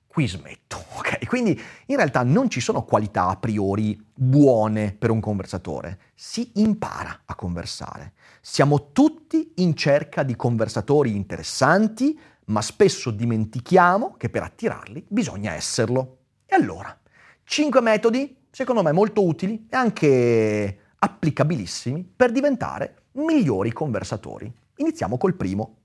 qui 0.07 0.27
smetto. 0.27 0.79
Ok? 1.00 1.27
Quindi 1.27 1.59
in 1.87 1.97
realtà 1.97 2.23
non 2.23 2.49
ci 2.50 2.61
sono 2.61 2.85
qualità 2.85 3.29
a 3.29 3.37
priori 3.37 3.99
buone 4.15 4.95
per 4.99 5.11
un 5.11 5.21
conversatore, 5.21 5.99
si 6.15 6.50
impara 6.57 7.23
a 7.25 7.35
conversare. 7.35 8.12
Siamo 8.41 8.93
tutti 8.93 9.53
in 9.57 9.75
cerca 9.75 10.23
di 10.23 10.37
conversatori 10.37 11.15
interessanti, 11.15 12.19
ma 12.47 12.61
spesso 12.62 13.11
dimentichiamo 13.11 14.15
che 14.17 14.29
per 14.29 14.43
attirarli 14.43 15.05
bisogna 15.09 15.53
esserlo. 15.55 16.19
E 16.47 16.55
allora, 16.55 16.97
cinque 17.45 17.81
metodi, 17.81 18.37
secondo 18.50 18.83
me 18.83 18.93
molto 18.93 19.25
utili 19.25 19.67
e 19.71 19.77
anche 19.77 20.79
applicabilissimi 20.99 22.12
per 22.15 22.31
diventare 22.31 23.00
migliori 23.12 23.73
conversatori. 23.73 24.52
Iniziamo 24.76 25.19
col 25.19 25.35
primo. 25.35 25.76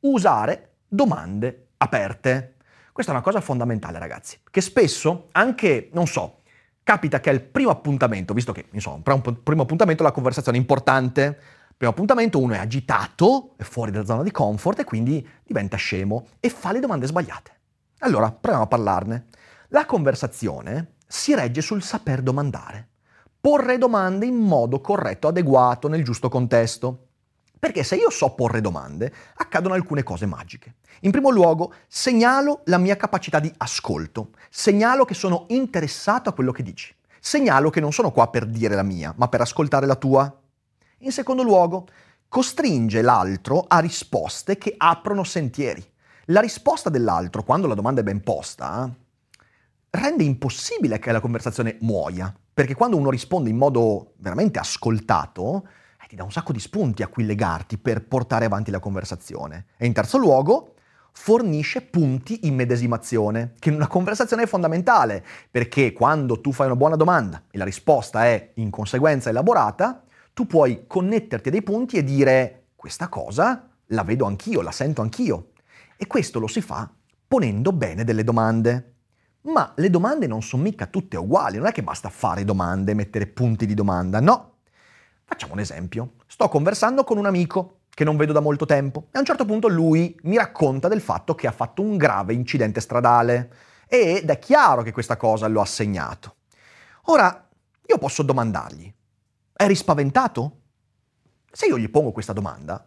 Usare 0.00 0.74
domande 0.86 1.68
aperte. 1.78 2.56
Questa 2.92 3.12
è 3.12 3.14
una 3.14 3.24
cosa 3.24 3.40
fondamentale, 3.40 3.98
ragazzi, 3.98 4.38
che 4.50 4.60
spesso 4.60 5.28
anche, 5.32 5.88
non 5.92 6.06
so, 6.06 6.40
capita 6.82 7.20
che 7.20 7.30
al 7.30 7.40
primo 7.40 7.70
appuntamento, 7.70 8.34
visto 8.34 8.52
che 8.52 8.66
insomma, 8.72 9.00
un 9.04 9.42
primo 9.42 9.62
appuntamento 9.62 10.02
la 10.02 10.12
conversazione 10.12 10.58
è 10.58 10.60
importante, 10.60 11.38
primo 11.76 11.92
appuntamento 11.92 12.38
uno 12.38 12.54
è 12.54 12.58
agitato, 12.58 13.54
è 13.56 13.62
fuori 13.62 13.90
dalla 13.90 14.04
zona 14.04 14.22
di 14.22 14.30
comfort 14.30 14.80
e 14.80 14.84
quindi 14.84 15.26
diventa 15.44 15.76
scemo 15.76 16.26
e 16.38 16.50
fa 16.50 16.72
le 16.72 16.80
domande 16.80 17.06
sbagliate. 17.06 17.50
Allora, 18.00 18.30
proviamo 18.30 18.64
a 18.64 18.68
parlarne. 18.68 19.26
La 19.68 19.86
conversazione 19.86 20.94
si 21.06 21.34
regge 21.34 21.60
sul 21.60 21.82
saper 21.82 22.20
domandare, 22.20 22.88
porre 23.42 23.76
domande 23.76 24.24
in 24.24 24.36
modo 24.36 24.80
corretto, 24.80 25.26
adeguato, 25.26 25.88
nel 25.88 26.04
giusto 26.04 26.28
contesto. 26.28 27.08
Perché 27.58 27.82
se 27.82 27.96
io 27.96 28.08
so 28.08 28.34
porre 28.34 28.60
domande, 28.60 29.12
accadono 29.34 29.74
alcune 29.74 30.04
cose 30.04 30.26
magiche. 30.26 30.76
In 31.00 31.10
primo 31.10 31.28
luogo, 31.28 31.74
segnalo 31.88 32.60
la 32.66 32.78
mia 32.78 32.96
capacità 32.96 33.40
di 33.40 33.52
ascolto, 33.56 34.30
segnalo 34.48 35.04
che 35.04 35.14
sono 35.14 35.46
interessato 35.48 36.28
a 36.28 36.34
quello 36.34 36.52
che 36.52 36.62
dici, 36.62 36.94
segnalo 37.18 37.68
che 37.70 37.80
non 37.80 37.92
sono 37.92 38.12
qua 38.12 38.28
per 38.28 38.46
dire 38.46 38.76
la 38.76 38.84
mia, 38.84 39.12
ma 39.16 39.26
per 39.26 39.40
ascoltare 39.40 39.86
la 39.86 39.96
tua. 39.96 40.40
In 40.98 41.10
secondo 41.10 41.42
luogo, 41.42 41.86
costringe 42.28 43.02
l'altro 43.02 43.64
a 43.66 43.80
risposte 43.80 44.56
che 44.56 44.74
aprono 44.76 45.24
sentieri. 45.24 45.84
La 46.26 46.40
risposta 46.40 46.90
dell'altro, 46.90 47.42
quando 47.42 47.66
la 47.66 47.74
domanda 47.74 48.02
è 48.02 48.04
ben 48.04 48.22
posta, 48.22 48.88
rende 49.90 50.22
impossibile 50.22 51.00
che 51.00 51.10
la 51.10 51.20
conversazione 51.20 51.76
muoia, 51.80 52.32
perché 52.54 52.74
quando 52.74 52.96
uno 52.96 53.10
risponde 53.10 53.50
in 53.50 53.56
modo 53.56 54.12
veramente 54.18 54.58
ascoltato, 54.58 55.66
eh, 56.02 56.06
ti 56.08 56.16
dà 56.16 56.24
un 56.24 56.32
sacco 56.32 56.52
di 56.52 56.60
spunti 56.60 57.02
a 57.02 57.08
cui 57.08 57.24
legarti 57.24 57.78
per 57.78 58.06
portare 58.06 58.44
avanti 58.44 58.70
la 58.70 58.80
conversazione. 58.80 59.66
E 59.76 59.86
in 59.86 59.92
terzo 59.92 60.18
luogo, 60.18 60.74
fornisce 61.12 61.82
punti 61.82 62.46
in 62.46 62.54
medesimazione, 62.54 63.54
che 63.58 63.68
in 63.68 63.76
una 63.76 63.86
conversazione 63.86 64.44
è 64.44 64.46
fondamentale, 64.46 65.24
perché 65.50 65.92
quando 65.92 66.40
tu 66.40 66.52
fai 66.52 66.66
una 66.66 66.76
buona 66.76 66.96
domanda 66.96 67.44
e 67.50 67.58
la 67.58 67.64
risposta 67.64 68.24
è 68.24 68.52
in 68.54 68.70
conseguenza 68.70 69.30
elaborata, 69.30 70.04
tu 70.34 70.46
puoi 70.46 70.84
connetterti 70.86 71.48
a 71.48 71.52
dei 71.52 71.62
punti 71.62 71.96
e 71.96 72.04
dire 72.04 72.64
questa 72.74 73.08
cosa 73.08 73.68
la 73.86 74.02
vedo 74.02 74.24
anch'io, 74.24 74.62
la 74.62 74.72
sento 74.72 75.02
anch'io. 75.02 75.50
E 75.96 76.06
questo 76.06 76.38
lo 76.40 76.46
si 76.46 76.60
fa 76.60 76.90
ponendo 77.28 77.72
bene 77.72 78.04
delle 78.04 78.24
domande. 78.24 78.91
Ma 79.42 79.72
le 79.76 79.90
domande 79.90 80.26
non 80.26 80.42
sono 80.42 80.62
mica 80.62 80.86
tutte 80.86 81.16
uguali, 81.16 81.58
non 81.58 81.66
è 81.66 81.72
che 81.72 81.82
basta 81.82 82.08
fare 82.10 82.44
domande, 82.44 82.94
mettere 82.94 83.26
punti 83.26 83.66
di 83.66 83.74
domanda, 83.74 84.20
no. 84.20 84.58
Facciamo 85.24 85.54
un 85.54 85.60
esempio. 85.60 86.14
Sto 86.26 86.48
conversando 86.48 87.02
con 87.04 87.18
un 87.18 87.26
amico 87.26 87.80
che 87.88 88.04
non 88.04 88.16
vedo 88.16 88.32
da 88.32 88.40
molto 88.40 88.66
tempo 88.66 89.08
e 89.10 89.16
a 89.16 89.18
un 89.18 89.24
certo 89.24 89.44
punto 89.44 89.68
lui 89.68 90.16
mi 90.22 90.36
racconta 90.36 90.88
del 90.88 91.00
fatto 91.00 91.34
che 91.34 91.46
ha 91.46 91.52
fatto 91.52 91.82
un 91.82 91.96
grave 91.96 92.32
incidente 92.32 92.80
stradale 92.80 93.52
ed 93.86 94.30
è 94.30 94.38
chiaro 94.38 94.82
che 94.82 94.92
questa 94.92 95.16
cosa 95.16 95.46
lo 95.48 95.60
ha 95.60 95.66
segnato. 95.66 96.36
Ora, 97.06 97.48
io 97.84 97.98
posso 97.98 98.22
domandargli, 98.22 98.92
eri 99.54 99.74
spaventato? 99.74 100.60
Se 101.50 101.66
io 101.66 101.76
gli 101.76 101.90
pongo 101.90 102.12
questa 102.12 102.32
domanda, 102.32 102.86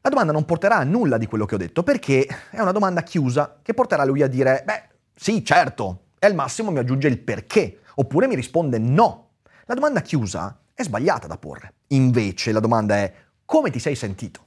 la 0.00 0.10
domanda 0.10 0.32
non 0.32 0.44
porterà 0.44 0.76
a 0.76 0.84
nulla 0.84 1.18
di 1.18 1.26
quello 1.26 1.46
che 1.46 1.56
ho 1.56 1.58
detto 1.58 1.82
perché 1.82 2.26
è 2.50 2.60
una 2.60 2.72
domanda 2.72 3.02
chiusa 3.02 3.58
che 3.62 3.74
porterà 3.74 4.04
lui 4.04 4.22
a 4.22 4.28
dire, 4.28 4.62
beh, 4.64 4.90
sì, 5.14 5.44
certo, 5.44 6.04
e 6.18 6.26
al 6.26 6.34
massimo 6.34 6.70
mi 6.70 6.78
aggiunge 6.78 7.08
il 7.08 7.18
perché, 7.18 7.80
oppure 7.96 8.26
mi 8.26 8.34
risponde 8.34 8.78
no. 8.78 9.30
La 9.66 9.74
domanda 9.74 10.00
chiusa 10.00 10.60
è 10.74 10.82
sbagliata 10.82 11.26
da 11.26 11.36
porre. 11.36 11.74
Invece 11.88 12.52
la 12.52 12.60
domanda 12.60 12.96
è 12.96 13.12
come 13.44 13.70
ti 13.70 13.78
sei 13.78 13.94
sentito? 13.94 14.46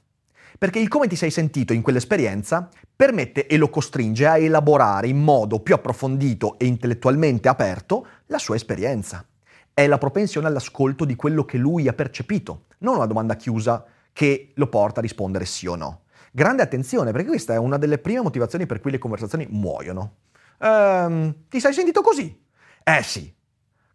Perché 0.58 0.78
il 0.78 0.88
come 0.88 1.06
ti 1.06 1.16
sei 1.16 1.30
sentito 1.30 1.72
in 1.72 1.82
quell'esperienza 1.82 2.68
permette 2.94 3.46
e 3.46 3.56
lo 3.58 3.68
costringe 3.68 4.26
a 4.26 4.38
elaborare 4.38 5.06
in 5.06 5.18
modo 5.18 5.60
più 5.60 5.74
approfondito 5.74 6.58
e 6.58 6.64
intellettualmente 6.64 7.48
aperto 7.48 8.06
la 8.26 8.38
sua 8.38 8.56
esperienza. 8.56 9.24
È 9.72 9.86
la 9.86 9.98
propensione 9.98 10.46
all'ascolto 10.46 11.04
di 11.04 11.14
quello 11.14 11.44
che 11.44 11.58
lui 11.58 11.88
ha 11.88 11.92
percepito, 11.92 12.64
non 12.78 12.96
una 12.96 13.06
domanda 13.06 13.36
chiusa 13.36 13.84
che 14.12 14.52
lo 14.54 14.68
porta 14.68 15.00
a 15.00 15.02
rispondere 15.02 15.44
sì 15.44 15.66
o 15.66 15.76
no. 15.76 16.04
Grande 16.32 16.62
attenzione, 16.62 17.12
perché 17.12 17.28
questa 17.28 17.52
è 17.52 17.58
una 17.58 17.76
delle 17.76 17.98
prime 17.98 18.22
motivazioni 18.22 18.64
per 18.64 18.80
cui 18.80 18.90
le 18.90 18.98
conversazioni 18.98 19.46
muoiono. 19.50 20.14
Ehm, 20.60 21.48
ti 21.48 21.60
sei 21.60 21.72
sentito 21.72 22.00
così? 22.00 22.44
Eh 22.82 23.02
sì. 23.02 23.34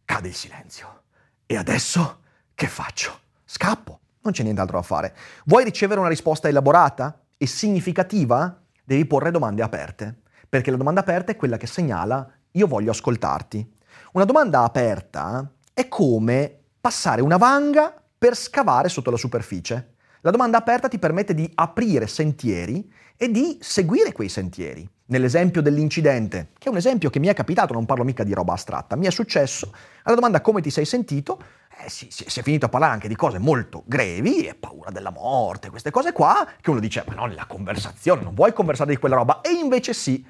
Cade 0.06 0.28
il 0.28 0.36
silenzio. 0.36 1.04
E 1.46 1.56
adesso 1.58 2.22
che 2.54 2.68
faccio? 2.68 3.20
Scappo. 3.46 4.00
Non 4.22 4.34
c'è 4.34 4.44
nient'altro 4.44 4.78
da 4.78 4.84
fare. 4.84 5.16
Vuoi 5.46 5.64
ricevere 5.64 6.00
una 6.00 6.10
risposta 6.10 6.48
elaborata 6.48 7.24
e 7.38 7.48
significativa? 7.48 8.62
Devi 8.84 9.06
porre 9.06 9.32
domande 9.32 9.64
aperte, 9.64 10.22
perché 10.48 10.70
la 10.70 10.78
domanda 10.78 11.02
aperta 11.02 11.32
è 11.32 11.36
quella 11.36 11.58
che 11.58 11.66
segnala 11.66 12.30
io 12.52 12.68
voglio 12.68 12.92
ascoltarti. 12.92 13.78
Una 14.14 14.26
domanda 14.26 14.64
aperta 14.64 15.50
è 15.74 15.88
come 15.88 16.60
passare 16.80 17.22
una 17.22 17.38
vanga 17.38 17.94
per 18.18 18.36
scavare 18.36 18.90
sotto 18.90 19.10
la 19.10 19.18
superficie. 19.18 19.96
La 20.22 20.32
domanda 20.32 20.58
aperta 20.58 20.88
ti 20.88 21.00
permette 21.00 21.34
di 21.34 21.50
aprire 21.56 22.06
sentieri 22.06 22.92
e 23.18 23.32
di 23.32 23.58
seguire 23.62 24.12
quei 24.12 24.30
sentieri. 24.30 24.88
Nell'esempio 25.12 25.62
dell'incidente, 25.62 26.52
che 26.58 26.70
è 26.70 26.72
un 26.72 26.78
esempio 26.78 27.10
che 27.10 27.20
mi 27.20 27.28
è 27.28 27.34
capitato, 27.34 27.74
non 27.74 27.86
parlo 27.86 28.06
mica 28.06 28.24
di 28.24 28.34
roba 28.34 28.54
astratta, 28.54 28.96
mi 28.96 29.08
è 29.08 29.12
successo, 29.12 29.74
alla 30.04 30.16
domanda 30.16 30.40
come 30.40 30.62
ti 30.62 30.70
sei 30.70 30.86
sentito, 30.86 31.38
eh, 31.84 31.90
si, 31.90 32.08
si, 32.10 32.24
si, 32.28 32.40
è 32.40 32.44
finito 32.44 32.68
a 32.68 32.70
parlare 32.70 32.94
anche 32.94 33.10
di 33.10 33.16
cose 33.18 33.38
molto 33.38 33.84
grevi, 33.86 34.48
e 34.48 34.56
paura 34.56 34.90
della 34.90 35.12
morte, 35.12 35.70
queste 35.70 35.92
cose 35.92 36.14
qua, 36.14 36.48
che 36.62 36.70
uno 36.70 36.80
dice, 36.80 37.04
ma 37.06 37.16
no, 37.16 37.26
nella 37.26 37.46
conversazione, 37.46 38.22
non 38.22 38.34
vuoi 38.34 38.54
conversare 38.54 38.92
di 38.92 38.98
quella 38.98 39.16
roba, 39.16 39.42
e 39.42 39.52
invece 39.52 39.92
sì, 39.94 40.26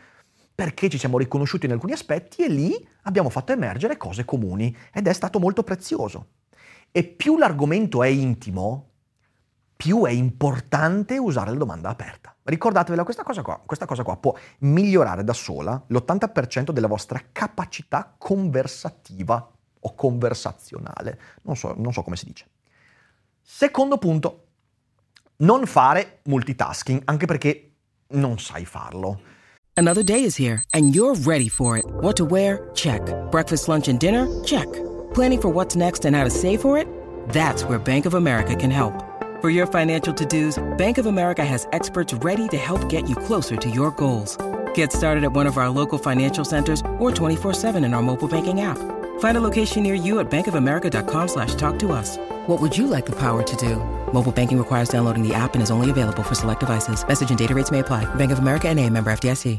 perché 0.56 0.90
ci 0.90 0.98
siamo 0.98 1.20
riconosciuti 1.20 1.68
in 1.68 1.74
alcuni 1.74 1.92
aspetti 1.92 2.44
e 2.44 2.50
lì 2.50 2.88
abbiamo 3.04 3.30
fatto 3.30 3.52
emergere 3.52 3.98
cose 3.98 4.26
comuni, 4.26 4.76
ed 4.92 5.06
è 5.06 5.14
stato 5.14 5.38
molto 5.38 5.62
prezioso. 5.62 6.30
E 6.92 7.04
più 7.04 7.38
l'argomento 7.38 8.02
è 8.02 8.08
intimo, 8.08 8.91
più 9.82 10.04
è 10.04 10.12
importante 10.12 11.18
usare 11.18 11.50
la 11.50 11.58
domanda 11.58 11.90
aperta. 11.90 12.36
Ricordatevela, 12.44 13.04
questa 13.04 13.24
cosa 13.24 13.42
qua, 13.42 13.60
questa 13.66 13.88
cosa 13.88 14.04
qua 14.04 14.16
può 14.16 14.32
migliorare 14.60 15.24
da 15.24 15.34
sola 15.34 15.84
l'80% 15.88 16.70
della 16.70 16.86
vostra 16.86 17.20
capacità 17.32 18.14
conversativa 18.16 19.52
o 19.80 19.96
conversazionale. 19.96 21.20
Non 21.42 21.56
so, 21.56 21.74
non 21.76 21.94
so 21.94 22.04
come 22.04 22.16
si 22.16 22.26
dice. 22.26 22.46
Secondo 23.42 23.98
punto, 23.98 24.44
non 25.38 25.66
fare 25.66 26.20
multitasking, 26.26 27.02
anche 27.06 27.26
perché 27.26 27.72
non 28.10 28.38
sai 28.38 28.66
farlo. 28.66 29.20
Another 29.74 30.04
day 30.04 30.24
is 30.24 30.38
here 30.38 30.62
and 30.74 30.94
you're 30.94 31.20
ready 31.24 31.50
for 31.50 31.76
it. 31.76 31.86
What 32.02 32.18
to 32.18 32.26
wear? 32.26 32.70
Check. 32.76 33.02
Breakfast, 33.32 33.68
lunch 33.68 33.88
and 33.88 33.98
dinner? 33.98 34.28
Check. 34.44 34.68
Planning 35.16 35.42
for 35.42 35.52
what's 35.52 35.76
next 35.76 36.06
and 36.06 36.16
how 36.16 36.24
to 36.24 36.30
save 36.30 36.60
for 36.60 36.78
it? 36.78 36.86
That's 37.30 37.64
where 37.64 37.80
Bank 37.80 38.06
of 38.06 38.14
America 38.14 38.56
can 38.56 38.70
help. 38.70 39.11
For 39.42 39.50
your 39.50 39.66
financial 39.66 40.14
to-dos, 40.14 40.60
Bank 40.78 41.00
of 41.00 41.08
America 41.08 41.44
has 41.44 41.68
experts 41.72 42.14
ready 42.14 42.48
to 42.50 42.58
help 42.58 42.88
get 42.90 43.10
you 43.10 43.16
closer 43.16 43.56
to 43.56 43.70
your 43.72 43.90
goals. 43.90 44.38
Get 44.76 44.94
started 44.94 45.24
at 45.24 45.34
one 45.34 45.48
of 45.48 45.58
our 45.58 45.68
local 45.68 45.98
financial 45.98 46.46
centers 46.46 46.82
or 47.00 47.10
24-7 47.10 47.84
in 47.84 47.96
our 47.96 48.04
mobile 48.04 48.28
banking 48.28 48.62
app. 48.62 48.78
Find 49.20 49.38
a 49.38 49.42
location 49.42 49.82
near 49.82 49.96
you 49.96 50.20
at 50.20 50.30
bankofamerica.com 50.30 51.28
slash 51.28 51.56
talk 51.56 51.80
to 51.80 51.92
us. 51.92 52.20
What 52.46 52.62
would 52.62 52.78
you 52.78 52.86
like 52.86 53.08
the 53.08 53.16
power 53.16 53.42
to 53.42 53.56
do? 53.56 53.78
Mobile 54.14 54.32
banking 54.32 54.60
requires 54.60 54.90
downloading 54.90 55.28
the 55.28 55.34
app 55.34 55.56
and 55.56 55.64
is 55.64 55.72
only 55.72 55.90
available 55.90 56.22
for 56.22 56.36
select 56.36 56.60
devices. 56.60 57.04
Message 57.08 57.32
and 57.32 57.40
data 57.40 57.56
rates 57.56 57.72
may 57.72 57.80
apply. 57.80 58.06
Bank 58.18 58.32
of 58.32 58.38
America 58.38 58.68
and 58.70 58.80
a 58.80 58.88
member 58.88 59.12
FDIC. 59.12 59.58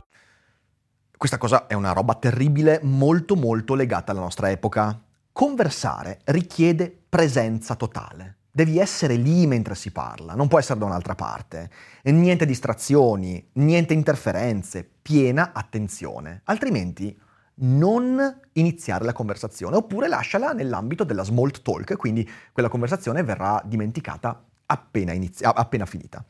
Questa 1.16 1.38
cosa 1.38 1.66
è 1.66 1.74
una 1.74 1.92
roba 1.92 2.14
terribile, 2.14 2.78
molto 2.84 3.34
molto 3.34 3.74
legata 3.74 4.12
alla 4.12 4.20
nostra 4.20 4.48
epoca. 4.48 4.96
Conversare 5.32 6.20
richiede 6.26 6.96
presenza 7.08 7.74
totale. 7.74 8.41
Devi 8.54 8.78
essere 8.78 9.14
lì 9.14 9.46
mentre 9.46 9.74
si 9.74 9.90
parla, 9.92 10.34
non 10.34 10.46
può 10.46 10.58
essere 10.58 10.78
da 10.78 10.84
un'altra 10.84 11.14
parte. 11.14 11.70
Niente 12.02 12.44
distrazioni, 12.44 13.48
niente 13.54 13.94
interferenze, 13.94 14.86
piena 15.00 15.52
attenzione. 15.54 16.42
Altrimenti 16.44 17.18
non 17.54 18.40
iniziare 18.52 19.06
la 19.06 19.14
conversazione, 19.14 19.76
oppure 19.76 20.06
lasciala 20.06 20.52
nell'ambito 20.52 21.04
della 21.04 21.22
small 21.22 21.50
talk, 21.62 21.96
quindi 21.96 22.28
quella 22.52 22.68
conversazione 22.68 23.22
verrà 23.22 23.62
dimenticata 23.64 24.44
appena, 24.66 25.12
inizi- 25.12 25.44
appena 25.44 25.86
finita. 25.86 26.22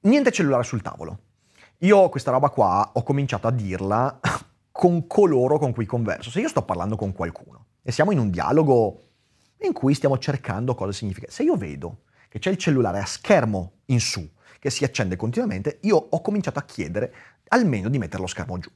Niente 0.00 0.32
cellulare 0.32 0.64
sul 0.64 0.82
tavolo. 0.82 1.18
Io 1.78 2.10
questa 2.10 2.30
roba 2.30 2.50
qua 2.50 2.90
ho 2.92 3.02
cominciato 3.02 3.46
a 3.46 3.50
dirla 3.50 4.20
con 4.70 5.06
coloro 5.06 5.58
con 5.58 5.72
cui 5.72 5.86
converso. 5.86 6.28
Se 6.28 6.40
io 6.40 6.48
sto 6.48 6.62
parlando 6.62 6.96
con 6.96 7.14
qualcuno 7.14 7.68
e 7.82 7.90
siamo 7.90 8.12
in 8.12 8.18
un 8.18 8.28
dialogo 8.28 9.03
in 9.66 9.72
cui 9.72 9.94
stiamo 9.94 10.18
cercando 10.18 10.74
cosa 10.74 10.92
significa, 10.92 11.26
se 11.30 11.42
io 11.42 11.56
vedo 11.56 12.02
che 12.28 12.38
c'è 12.38 12.50
il 12.50 12.56
cellulare 12.56 12.98
a 12.98 13.06
schermo 13.06 13.80
in 13.86 14.00
su, 14.00 14.28
che 14.58 14.70
si 14.70 14.84
accende 14.84 15.16
continuamente, 15.16 15.78
io 15.82 15.96
ho 15.96 16.20
cominciato 16.20 16.58
a 16.58 16.64
chiedere 16.64 17.14
almeno 17.48 17.88
di 17.88 17.98
mettere 17.98 18.22
lo 18.22 18.28
schermo 18.28 18.58
giù 18.58 18.70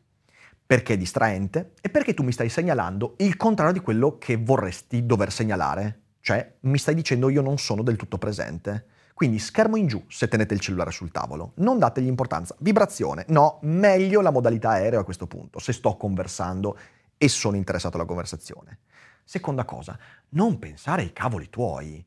perché 0.68 0.92
è 0.92 0.96
distraente 0.98 1.72
e 1.80 1.88
perché 1.88 2.12
tu 2.12 2.22
mi 2.22 2.30
stai 2.30 2.50
segnalando 2.50 3.14
il 3.20 3.38
contrario 3.38 3.72
di 3.72 3.80
quello 3.80 4.18
che 4.18 4.36
vorresti 4.36 5.06
dover 5.06 5.32
segnalare. 5.32 6.00
Cioè, 6.20 6.56
mi 6.60 6.76
stai 6.76 6.94
dicendo 6.94 7.30
io 7.30 7.40
non 7.40 7.56
sono 7.56 7.82
del 7.82 7.96
tutto 7.96 8.18
presente. 8.18 8.84
Quindi 9.14 9.38
schermo 9.38 9.76
in 9.76 9.86
giù 9.86 10.04
se 10.08 10.28
tenete 10.28 10.52
il 10.52 10.60
cellulare 10.60 10.90
sul 10.90 11.10
tavolo. 11.10 11.52
Non 11.54 11.78
dategli 11.78 12.06
importanza. 12.06 12.54
Vibrazione. 12.58 13.24
No, 13.28 13.60
meglio 13.62 14.20
la 14.20 14.30
modalità 14.30 14.72
aereo 14.72 15.00
a 15.00 15.04
questo 15.04 15.26
punto, 15.26 15.58
se 15.58 15.72
sto 15.72 15.96
conversando 15.96 16.76
e 17.16 17.28
sono 17.30 17.56
interessato 17.56 17.96
alla 17.96 18.04
conversazione. 18.04 18.80
Seconda 19.28 19.66
cosa, 19.66 19.98
non 20.30 20.58
pensare 20.58 21.02
ai 21.02 21.12
cavoli 21.12 21.50
tuoi. 21.50 22.02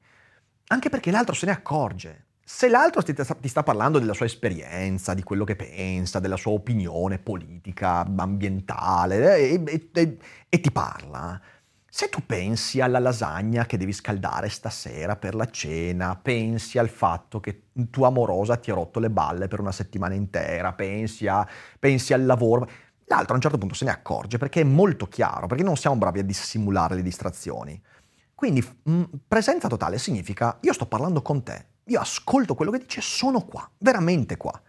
Anche 0.70 0.90
perché 0.90 1.12
l'altro 1.12 1.36
se 1.36 1.46
ne 1.46 1.52
accorge. 1.52 2.26
Se 2.44 2.68
l'altro 2.68 3.04
ti, 3.04 3.14
ti, 3.14 3.48
sta 3.48 3.62
parlando 3.62 4.00
della 4.00 4.16
sua 4.16 4.26
esperienza, 4.26 5.14
di 5.14 5.22
quello 5.22 5.44
che 5.44 5.56
pensa, 5.56 6.20
della 6.20 6.36
sua 6.36 6.54
opinione 6.54 7.20
politica, 7.20 8.00
ambientale, 8.18 9.38
e, 9.38 9.64
e, 9.64 9.90
e, 9.94 10.18
e 10.50 10.60
ti 10.62 10.72
parla, 10.72 11.40
se 11.88 12.10
tu 12.10 12.26
pensi 12.26 12.82
alla 12.82 12.98
lasagna 12.98 13.68
che 13.68 13.78
devi 13.78 13.94
scaldare 13.94 14.50
stasera 14.50 15.16
per 15.16 15.36
la 15.36 15.48
cena, 15.48 16.16
pensi 16.16 16.80
al 16.80 16.90
fatto 16.90 17.40
che 17.40 17.66
tua 17.92 18.08
amorosa 18.08 18.58
ti 18.58 18.72
ha 18.72 18.74
rotto 18.74 19.00
le 19.00 19.12
balle 19.12 19.48
per 19.48 19.60
una 19.60 19.72
settimana 19.72 20.16
intera, 20.16 20.74
pensi, 20.74 21.28
a, 21.28 21.48
pensi 21.78 22.14
al 22.14 22.26
lavoro, 22.26 22.68
l'altro 23.12 23.34
a 23.34 23.36
un 23.36 23.42
certo 23.42 23.58
punto 23.58 23.76
se 23.76 23.86
ne 23.86 23.92
accorge 23.92 24.38
perché 24.38 24.62
è 24.62 24.64
molto 24.64 25.08
chiaro, 25.08 25.48
perché 25.48 25.64
non 25.64 25.76
siamo 25.76 25.98
bravi 25.98 26.20
a 26.20 26.24
dissimulare 26.24 26.96
le 26.96 27.02
distrazioni. 27.02 27.80
Quindi 28.34 28.66
mh, 28.84 29.04
presenza 29.28 29.68
totale 29.68 29.98
significa 29.98 30.58
io 30.62 30.74
sto 30.74 30.88
parlando 30.88 31.22
con 31.22 31.44
te, 31.44 31.66
io 31.86 32.00
ascolto 32.00 32.56
quello 32.56 32.72
che 32.72 32.80
dice, 32.80 33.02
sono 33.02 33.46
qua, 33.46 33.70
veramente 33.80 34.38
qua. 34.38 34.60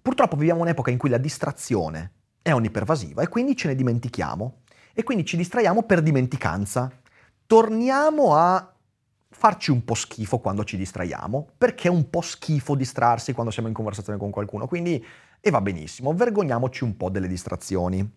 Purtroppo 0.00 0.36
viviamo 0.36 0.60
un'epoca 0.60 0.90
in 0.90 0.98
cui 0.98 1.08
la 1.08 1.18
distrazione 1.18 2.12
è 2.42 2.52
onnipervasiva 2.52 3.22
e 3.22 3.28
quindi 3.28 3.56
ce 3.56 3.68
ne 3.68 3.74
dimentichiamo 3.74 4.60
e 4.92 5.02
quindi 5.02 5.24
ci 5.24 5.36
distraiamo 5.36 5.82
per 5.82 6.02
dimenticanza. 6.02 6.90
Torniamo 7.46 8.34
a 8.36 8.72
farci 9.30 9.70
un 9.70 9.84
po' 9.84 9.94
schifo 9.94 10.38
quando 10.38 10.64
ci 10.64 10.76
distraiamo, 10.76 11.48
perché 11.56 11.88
è 11.88 11.90
un 11.90 12.10
po' 12.10 12.20
schifo 12.20 12.74
distrarsi 12.74 13.32
quando 13.32 13.50
siamo 13.50 13.68
in 13.68 13.74
conversazione 13.74 14.18
con 14.18 14.30
qualcuno, 14.30 14.66
quindi 14.66 15.04
e 15.40 15.50
va 15.50 15.60
benissimo, 15.60 16.12
vergogniamoci 16.14 16.84
un 16.84 16.96
po' 16.96 17.10
delle 17.10 17.28
distrazioni. 17.28 18.16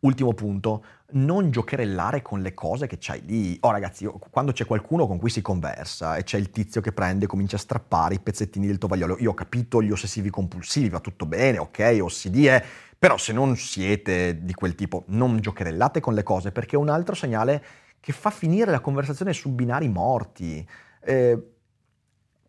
Ultimo 0.00 0.34
punto, 0.34 0.84
non 1.12 1.50
giocherellare 1.50 2.20
con 2.20 2.42
le 2.42 2.52
cose 2.52 2.86
che 2.86 2.98
c'hai 3.00 3.24
lì. 3.24 3.56
Oh 3.60 3.70
ragazzi, 3.70 4.06
quando 4.30 4.52
c'è 4.52 4.66
qualcuno 4.66 5.06
con 5.06 5.18
cui 5.18 5.30
si 5.30 5.40
conversa 5.40 6.16
e 6.16 6.24
c'è 6.24 6.36
il 6.36 6.50
tizio 6.50 6.82
che 6.82 6.92
prende 6.92 7.24
e 7.24 7.28
comincia 7.28 7.56
a 7.56 7.60
strappare 7.60 8.14
i 8.14 8.20
pezzettini 8.20 8.66
del 8.66 8.76
tovagliolo, 8.76 9.16
io 9.18 9.30
ho 9.30 9.34
capito 9.34 9.82
gli 9.82 9.90
ossessivi 9.90 10.28
compulsivi, 10.28 10.90
va 10.90 11.00
tutto 11.00 11.26
bene, 11.26 11.58
ok, 11.58 11.98
OCD 12.00 12.44
è... 12.46 12.64
Però 12.98 13.18
se 13.18 13.32
non 13.32 13.56
siete 13.56 14.44
di 14.44 14.54
quel 14.54 14.74
tipo, 14.74 15.04
non 15.08 15.38
giocherellate 15.38 16.00
con 16.00 16.14
le 16.14 16.22
cose 16.22 16.52
perché 16.52 16.76
è 16.76 16.78
un 16.78 16.88
altro 16.88 17.14
segnale 17.14 17.62
che 18.00 18.12
fa 18.12 18.30
finire 18.30 18.70
la 18.70 18.80
conversazione 18.80 19.32
su 19.32 19.50
binari 19.50 19.88
morti. 19.88 20.66
Eh, 21.02 21.53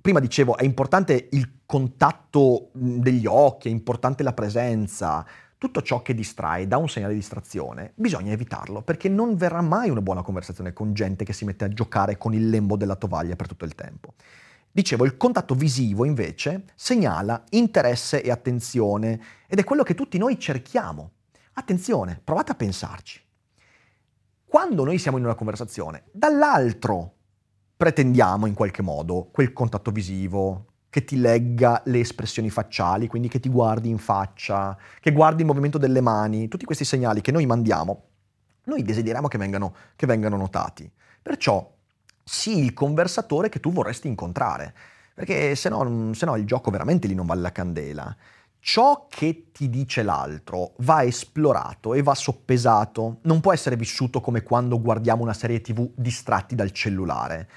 prima 0.06 0.20
dicevo, 0.20 0.56
è 0.56 0.64
importante 0.64 1.30
il 1.32 1.62
contatto 1.66 2.70
degli 2.74 3.26
occhi, 3.26 3.70
è 3.70 3.72
importante 3.72 4.22
la 4.22 4.34
presenza, 4.34 5.26
tutto 5.58 5.82
ciò 5.82 6.04
che 6.04 6.14
distrae, 6.14 6.68
dà 6.68 6.78
un 6.78 6.88
segnale 6.88 7.14
di 7.14 7.20
distrazione, 7.20 7.92
bisogna 7.96 8.32
evitarlo, 8.32 8.84
perché 8.84 9.10
non 9.10 9.36
verrà 9.36 9.62
mai 9.62 9.90
una 9.90 10.04
buona 10.04 10.22
conversazione 10.22 10.74
con 10.74 10.94
gente 10.94 11.26
che 11.26 11.34
si 11.34 11.44
mette 11.44 11.66
a 11.66 11.70
giocare 11.70 12.20
con 12.20 12.36
il 12.36 12.52
lembo 12.52 12.78
della 12.78 12.96
tovaglia 12.96 13.36
per 13.36 13.48
tutto 13.48 13.66
il 13.66 13.74
tempo. 13.74 14.14
Dicevo, 14.72 15.06
il 15.06 15.18
contatto 15.18 15.56
visivo 15.56 16.06
invece 16.06 16.66
segnala 16.76 17.44
interesse 17.50 18.22
e 18.22 18.30
attenzione 18.30 19.20
ed 19.48 19.58
è 19.58 19.64
quello 19.64 19.82
che 19.82 19.96
tutti 19.96 20.20
noi 20.20 20.38
cerchiamo. 20.38 21.14
Attenzione, 21.54 22.22
provate 22.24 22.52
a 22.52 22.56
pensarci. 22.56 23.20
Quando 24.46 24.84
noi 24.84 25.00
siamo 25.00 25.18
in 25.18 25.24
una 25.24 25.34
conversazione, 25.34 26.04
dall'altro 26.12 27.15
pretendiamo 27.76 28.46
in 28.46 28.54
qualche 28.54 28.82
modo 28.82 29.30
quel 29.32 29.54
contatto 29.54 29.92
visivo, 29.92 30.68
che 30.96 31.04
ti 31.04 31.18
legga 31.18 31.82
le 31.86 32.00
espressioni 32.00 32.50
facciali, 32.50 33.08
quindi 33.08 33.28
che 33.28 33.42
ti 33.42 33.50
guardi 33.50 33.90
in 33.90 33.98
faccia, 33.98 34.78
che 35.02 35.12
guardi 35.12 35.42
il 35.42 35.48
movimento 35.48 35.78
delle 35.78 36.00
mani, 36.00 36.48
tutti 36.48 36.64
questi 36.64 36.86
segnali 36.86 37.20
che 37.20 37.34
noi 37.34 37.46
mandiamo, 37.46 38.04
noi 38.66 38.82
desideriamo 38.82 39.28
che 39.28 39.38
vengano, 39.38 39.76
che 39.98 40.06
vengano 40.06 40.38
notati. 40.38 40.90
Perciò 41.22 41.70
sii 42.24 42.64
il 42.64 42.74
conversatore 42.74 43.50
che 43.50 43.60
tu 43.60 43.74
vorresti 43.74 44.08
incontrare, 44.08 44.74
perché 45.14 45.56
se 45.56 45.68
no, 45.68 46.14
se 46.14 46.26
no 46.26 46.38
il 46.38 46.46
gioco 46.46 46.72
veramente 46.72 47.08
lì 47.08 47.14
non 47.14 47.26
vale 47.26 47.42
la 47.42 47.52
candela. 47.52 48.16
Ciò 48.60 49.08
che 49.10 49.50
ti 49.52 49.70
dice 49.70 50.02
l'altro 50.02 50.76
va 50.78 51.04
esplorato 51.04 51.94
e 51.94 52.02
va 52.04 52.16
soppesato, 52.16 53.20
non 53.24 53.42
può 53.42 53.52
essere 53.52 53.76
vissuto 53.76 54.22
come 54.22 54.44
quando 54.44 54.82
guardiamo 54.82 55.24
una 55.24 55.34
serie 55.34 55.60
tv 55.60 55.92
distratti 55.94 56.56
dal 56.56 56.72
cellulare. 56.72 57.50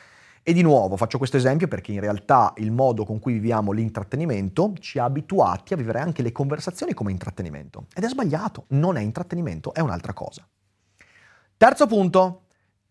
E 0.48 0.54
di 0.54 0.62
nuovo 0.62 0.96
faccio 0.96 1.18
questo 1.18 1.36
esempio 1.36 1.68
perché 1.68 1.92
in 1.92 2.00
realtà 2.00 2.54
il 2.56 2.72
modo 2.72 3.04
con 3.04 3.18
cui 3.18 3.34
viviamo 3.34 3.70
l'intrattenimento 3.70 4.72
ci 4.80 4.98
ha 4.98 5.04
abituati 5.04 5.74
a 5.74 5.76
vivere 5.76 6.00
anche 6.00 6.22
le 6.22 6.32
conversazioni 6.32 6.94
come 6.94 7.10
intrattenimento. 7.10 7.84
Ed 7.94 8.02
è 8.02 8.08
sbagliato, 8.08 8.64
non 8.68 8.96
è 8.96 9.02
intrattenimento, 9.02 9.74
è 9.74 9.80
un'altra 9.80 10.14
cosa. 10.14 10.48
Terzo 11.54 11.86
punto, 11.86 12.44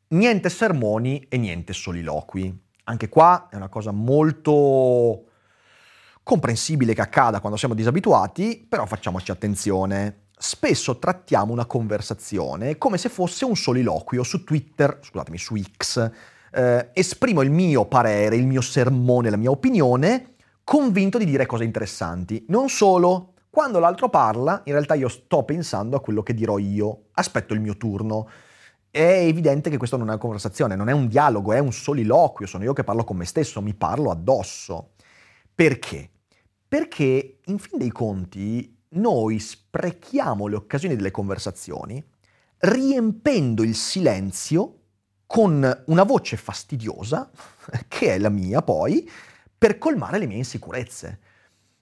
niente 0.10 0.50
sermoni 0.50 1.26
e 1.28 1.38
niente 1.40 1.74
soliloqui. 1.74 2.66
Anche 2.84 3.10
qua 3.10 3.48
è 3.50 3.56
una 3.56 3.70
cosa 3.70 3.90
molto 3.90 5.24
comprensibile 6.22 6.94
che 6.94 7.02
accada 7.02 7.40
quando 7.40 7.58
siamo 7.58 7.74
disabituati, 7.74 8.68
però 8.70 8.86
facciamoci 8.86 9.32
attenzione. 9.32 10.26
Spesso 10.38 11.00
trattiamo 11.00 11.54
una 11.54 11.66
conversazione 11.66 12.78
come 12.78 13.00
se 13.00 13.10
fosse 13.10 13.46
un 13.46 13.56
soliloquio 13.56 14.22
su 14.22 14.44
Twitter, 14.44 15.00
scusatemi, 15.02 15.40
su 15.40 15.56
X, 15.58 16.12
eh, 16.58 16.90
esprimo 16.94 17.44
il 17.44 17.52
mio 17.52 17.86
parere, 17.86 18.36
il 18.36 18.48
mio 18.48 18.62
sermone, 18.62 19.30
la 19.30 19.38
mia 19.38 19.52
opinione, 19.52 20.38
convinto 20.64 21.20
di 21.20 21.26
dire 21.26 21.46
cose 21.46 21.64
interessanti. 21.64 22.46
Non 22.50 22.68
solo, 22.68 23.34
quando 23.52 23.78
l'altro 23.78 24.10
parla, 24.10 24.64
in 24.66 24.74
realtà 24.74 24.96
io 24.96 25.08
sto 25.08 25.44
pensando 25.44 25.96
a 25.96 26.02
quello 26.02 26.24
che 26.24 26.34
dirò 26.34 26.58
io, 26.58 27.10
aspetto 27.12 27.54
il 27.54 27.62
mio 27.62 27.78
turno. 27.78 28.28
È 28.90 29.00
evidente 29.00 29.70
che 29.70 29.78
questo 29.78 29.98
non 29.98 30.08
è 30.08 30.10
una 30.10 30.20
conversazione, 30.20 30.76
non 30.76 30.90
è 30.90 30.94
un 30.94 31.08
dialogo, 31.08 31.54
è 31.54 31.60
un 31.60 31.72
soliloquio, 31.72 32.48
sono 32.48 32.64
io 32.64 32.74
che 32.74 32.84
parlo 32.84 33.04
con 33.04 33.18
me 33.18 33.26
stesso, 33.26 33.62
mi 33.62 33.76
parlo 33.76 34.10
addosso. 34.10 34.94
Perché? 35.54 36.10
Perché 36.68 37.38
in 37.46 37.60
fin 37.60 37.78
dei 37.78 37.92
conti 37.92 38.76
noi 38.90 39.38
sprechiamo 39.38 40.48
le 40.48 40.56
occasioni 40.56 40.96
delle 40.96 41.12
conversazioni 41.12 42.04
riempendo 42.60 43.62
il 43.62 43.76
silenzio 43.76 44.77
con 45.28 45.84
una 45.86 46.04
voce 46.04 46.38
fastidiosa, 46.38 47.30
che 47.88 48.16
è 48.16 48.18
la 48.18 48.30
mia 48.30 48.62
poi, 48.62 49.08
per 49.58 49.78
colmare 49.78 50.18
le 50.18 50.26
mie 50.26 50.38
insicurezze. 50.38 51.20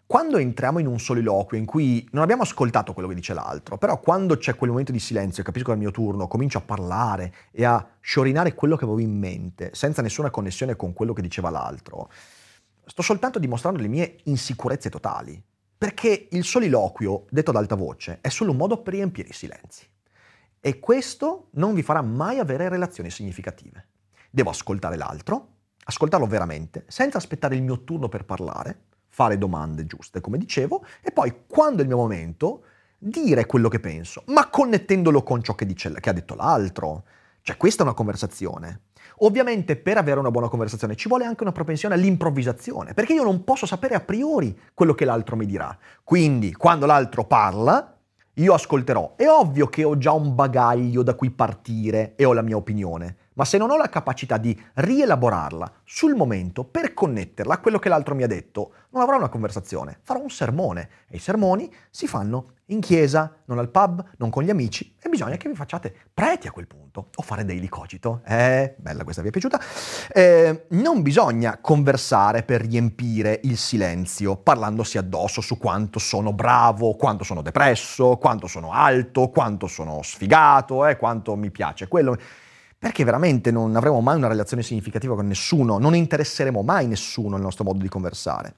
Quando 0.07 0.37
entriamo 0.37 0.77
in 0.77 0.85
un 0.85 0.99
soliloquio 0.99 1.59
in 1.59 1.65
cui 1.65 2.07
non 2.11 2.21
abbiamo 2.21 2.43
ascoltato 2.43 2.93
quello 2.93 3.07
che 3.07 3.15
dice 3.15 3.33
l'altro, 3.33 3.77
però 3.77 3.99
quando 3.99 4.37
c'è 4.37 4.55
quel 4.55 4.69
momento 4.69 4.91
di 4.91 4.99
silenzio 4.99 5.41
capisco 5.41 5.67
che 5.67 5.71
è 5.71 5.75
il 5.75 5.81
mio 5.81 5.91
turno, 5.91 6.27
comincio 6.27 6.59
a 6.59 6.61
parlare 6.61 7.33
e 7.51 7.65
a 7.65 7.87
sciorinare 8.01 8.53
quello 8.53 8.75
che 8.75 8.83
avevo 8.83 8.99
in 8.99 9.17
mente, 9.17 9.71
senza 9.73 10.03
nessuna 10.03 10.29
connessione 10.29 10.75
con 10.75 10.93
quello 10.93 11.13
che 11.13 11.23
diceva 11.23 11.49
l'altro, 11.49 12.11
sto 12.85 13.01
soltanto 13.01 13.39
dimostrando 13.39 13.81
le 13.81 13.87
mie 13.87 14.17
insicurezze 14.25 14.89
totali. 14.89 15.41
Perché 15.77 16.27
il 16.31 16.43
soliloquio, 16.43 17.25
detto 17.29 17.49
ad 17.49 17.57
alta 17.57 17.75
voce, 17.75 18.19
è 18.21 18.29
solo 18.29 18.51
un 18.51 18.57
modo 18.57 18.81
per 18.81 18.93
riempire 18.93 19.29
i 19.29 19.33
silenzi. 19.33 19.85
E 20.65 20.79
questo 20.79 21.49
non 21.51 21.75
vi 21.75 21.83
farà 21.83 22.01
mai 22.01 22.39
avere 22.39 22.69
relazioni 22.69 23.11
significative. 23.11 23.85
Devo 24.31 24.49
ascoltare 24.49 24.97
l'altro, 24.97 25.49
ascoltarlo 25.83 26.25
veramente, 26.25 26.85
senza 26.87 27.19
aspettare 27.19 27.53
il 27.53 27.61
mio 27.61 27.83
turno 27.83 28.09
per 28.09 28.25
parlare, 28.25 28.85
fare 29.07 29.37
domande 29.37 29.85
giuste, 29.85 30.21
come 30.21 30.39
dicevo, 30.39 30.83
e 31.03 31.11
poi, 31.11 31.43
quando 31.45 31.77
è 31.77 31.81
il 31.81 31.87
mio 31.87 31.97
momento, 31.97 32.63
dire 32.97 33.45
quello 33.45 33.69
che 33.69 33.79
penso, 33.79 34.23
ma 34.29 34.49
connettendolo 34.49 35.21
con 35.21 35.43
ciò 35.43 35.53
che, 35.53 35.67
dice, 35.67 35.93
che 35.99 36.09
ha 36.09 36.13
detto 36.13 36.33
l'altro. 36.33 37.03
Cioè, 37.43 37.57
questa 37.57 37.83
è 37.83 37.85
una 37.85 37.93
conversazione. 37.93 38.85
Ovviamente 39.17 39.75
per 39.75 39.97
avere 39.97 40.19
una 40.19 40.31
buona 40.31 40.49
conversazione 40.49 40.95
ci 40.95 41.07
vuole 41.07 41.25
anche 41.25 41.43
una 41.43 41.51
propensione 41.51 41.93
all'improvvisazione, 41.93 42.95
perché 42.95 43.13
io 43.13 43.23
non 43.23 43.43
posso 43.43 43.67
sapere 43.67 43.93
a 43.93 44.01
priori 44.01 44.59
quello 44.73 44.95
che 44.95 45.05
l'altro 45.05 45.35
mi 45.35 45.45
dirà. 45.45 45.77
Quindi, 46.03 46.53
quando 46.53 46.87
l'altro 46.87 47.25
parla, 47.25 47.94
io 48.35 48.53
ascolterò. 48.53 49.13
È 49.15 49.27
ovvio 49.27 49.67
che 49.67 49.83
ho 49.83 49.97
già 49.97 50.11
un 50.11 50.35
bagaglio 50.35 51.03
da 51.03 51.13
cui 51.13 51.29
partire 51.29 52.13
e 52.15 52.25
ho 52.25 52.33
la 52.33 52.41
mia 52.41 52.57
opinione, 52.57 53.15
ma 53.35 53.45
se 53.45 53.57
non 53.57 53.69
ho 53.71 53.77
la 53.77 53.89
capacità 53.89 54.37
di 54.37 54.59
rielaborarla 54.73 55.71
sul 55.83 56.15
momento 56.15 56.63
per 56.63 56.93
connetterla 56.93 57.53
a 57.53 57.59
quello 57.59 57.79
che 57.79 57.89
l'altro 57.89 58.15
mi 58.15 58.23
ha 58.23 58.27
detto, 58.27 58.71
non 58.89 59.01
avrò 59.01 59.17
una 59.17 59.29
conversazione, 59.29 59.99
farò 60.01 60.21
un 60.21 60.29
sermone 60.29 60.89
e 61.07 61.17
i 61.17 61.19
sermoni 61.19 61.71
si 61.89 62.07
fanno 62.07 62.53
in 62.69 62.79
chiesa, 62.79 63.41
non 63.45 63.59
al 63.59 63.69
pub, 63.69 64.03
non 64.17 64.29
con 64.29 64.43
gli 64.43 64.49
amici 64.49 64.95
e 64.99 65.09
bisogna 65.09 65.35
che 65.37 65.49
vi 65.49 65.55
facciate 65.55 65.93
preti 66.13 66.47
a 66.47 66.51
quel 66.51 66.65
punto 66.65 67.09
o 67.13 67.21
fare 67.21 67.45
daily 67.45 67.67
cogito. 67.67 68.21
Eh, 68.25 68.73
bella 68.77 69.03
questa 69.03 69.21
vi 69.21 69.27
è 69.27 69.31
piaciuta? 69.31 69.59
Eh, 70.11 70.65
non 70.69 71.01
bisogna 71.01 71.57
conversare 71.59 72.43
per 72.43 72.61
riempire 72.61 73.39
il 73.43 73.57
silenzio 73.57 74.37
parlandosi 74.37 74.97
addosso 74.97 75.41
su 75.41 75.57
quanto 75.57 75.99
sono 75.99 76.33
bravo, 76.33 76.95
quanto 76.95 77.23
sono 77.23 77.41
depresso, 77.41 78.17
quanto 78.17 78.47
sono 78.47 78.71
alto, 78.71 79.29
quanto 79.29 79.67
sono 79.67 80.01
sfigato, 80.01 80.87
eh, 80.87 80.95
quanto 80.97 81.35
mi 81.35 81.51
piace 81.51 81.87
quello 81.87 82.17
perché 82.85 83.03
veramente 83.03 83.49
non 83.49 83.75
avremo 83.75 83.99
mai 83.99 84.15
una 84.15 84.27
relazione 84.27 84.61
significativa 84.61 85.15
con 85.15 85.25
nessuno, 85.25 85.79
non 85.79 85.95
interesseremo 85.95 86.61
mai 86.61 86.85
nessuno 86.85 87.33
nel 87.33 87.41
nostro 87.41 87.63
modo 87.63 87.79
di 87.79 87.89
conversare. 87.89 88.53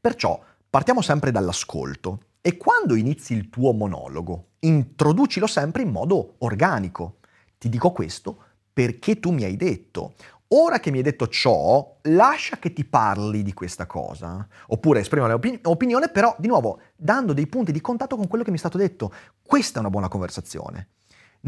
Perciò 0.00 0.40
partiamo 0.70 1.02
sempre 1.02 1.30
dall'ascolto 1.30 2.20
e 2.40 2.56
quando 2.56 2.94
inizi 2.94 3.34
il 3.34 3.50
tuo 3.50 3.74
monologo, 3.74 4.52
introducilo 4.60 5.46
sempre 5.46 5.82
in 5.82 5.90
modo 5.90 6.36
organico. 6.38 7.18
Ti 7.58 7.68
dico 7.68 7.92
questo 7.92 8.44
perché 8.72 9.20
tu 9.20 9.30
mi 9.30 9.44
hai 9.44 9.56
detto, 9.56 10.14
ora 10.48 10.80
che 10.80 10.90
mi 10.90 10.96
hai 10.96 11.04
detto 11.04 11.28
ciò, 11.28 11.98
lascia 12.04 12.56
che 12.56 12.72
ti 12.72 12.86
parli 12.86 13.42
di 13.42 13.52
questa 13.52 13.84
cosa, 13.84 14.48
oppure 14.68 15.00
esprima 15.00 15.26
l'opinione, 15.26 16.08
però 16.08 16.34
di 16.38 16.48
nuovo 16.48 16.80
dando 16.96 17.34
dei 17.34 17.46
punti 17.46 17.72
di 17.72 17.82
contatto 17.82 18.16
con 18.16 18.26
quello 18.26 18.42
che 18.42 18.50
mi 18.50 18.56
è 18.56 18.60
stato 18.60 18.78
detto. 18.78 19.12
Questa 19.42 19.76
è 19.76 19.80
una 19.80 19.90
buona 19.90 20.08
conversazione 20.08 20.88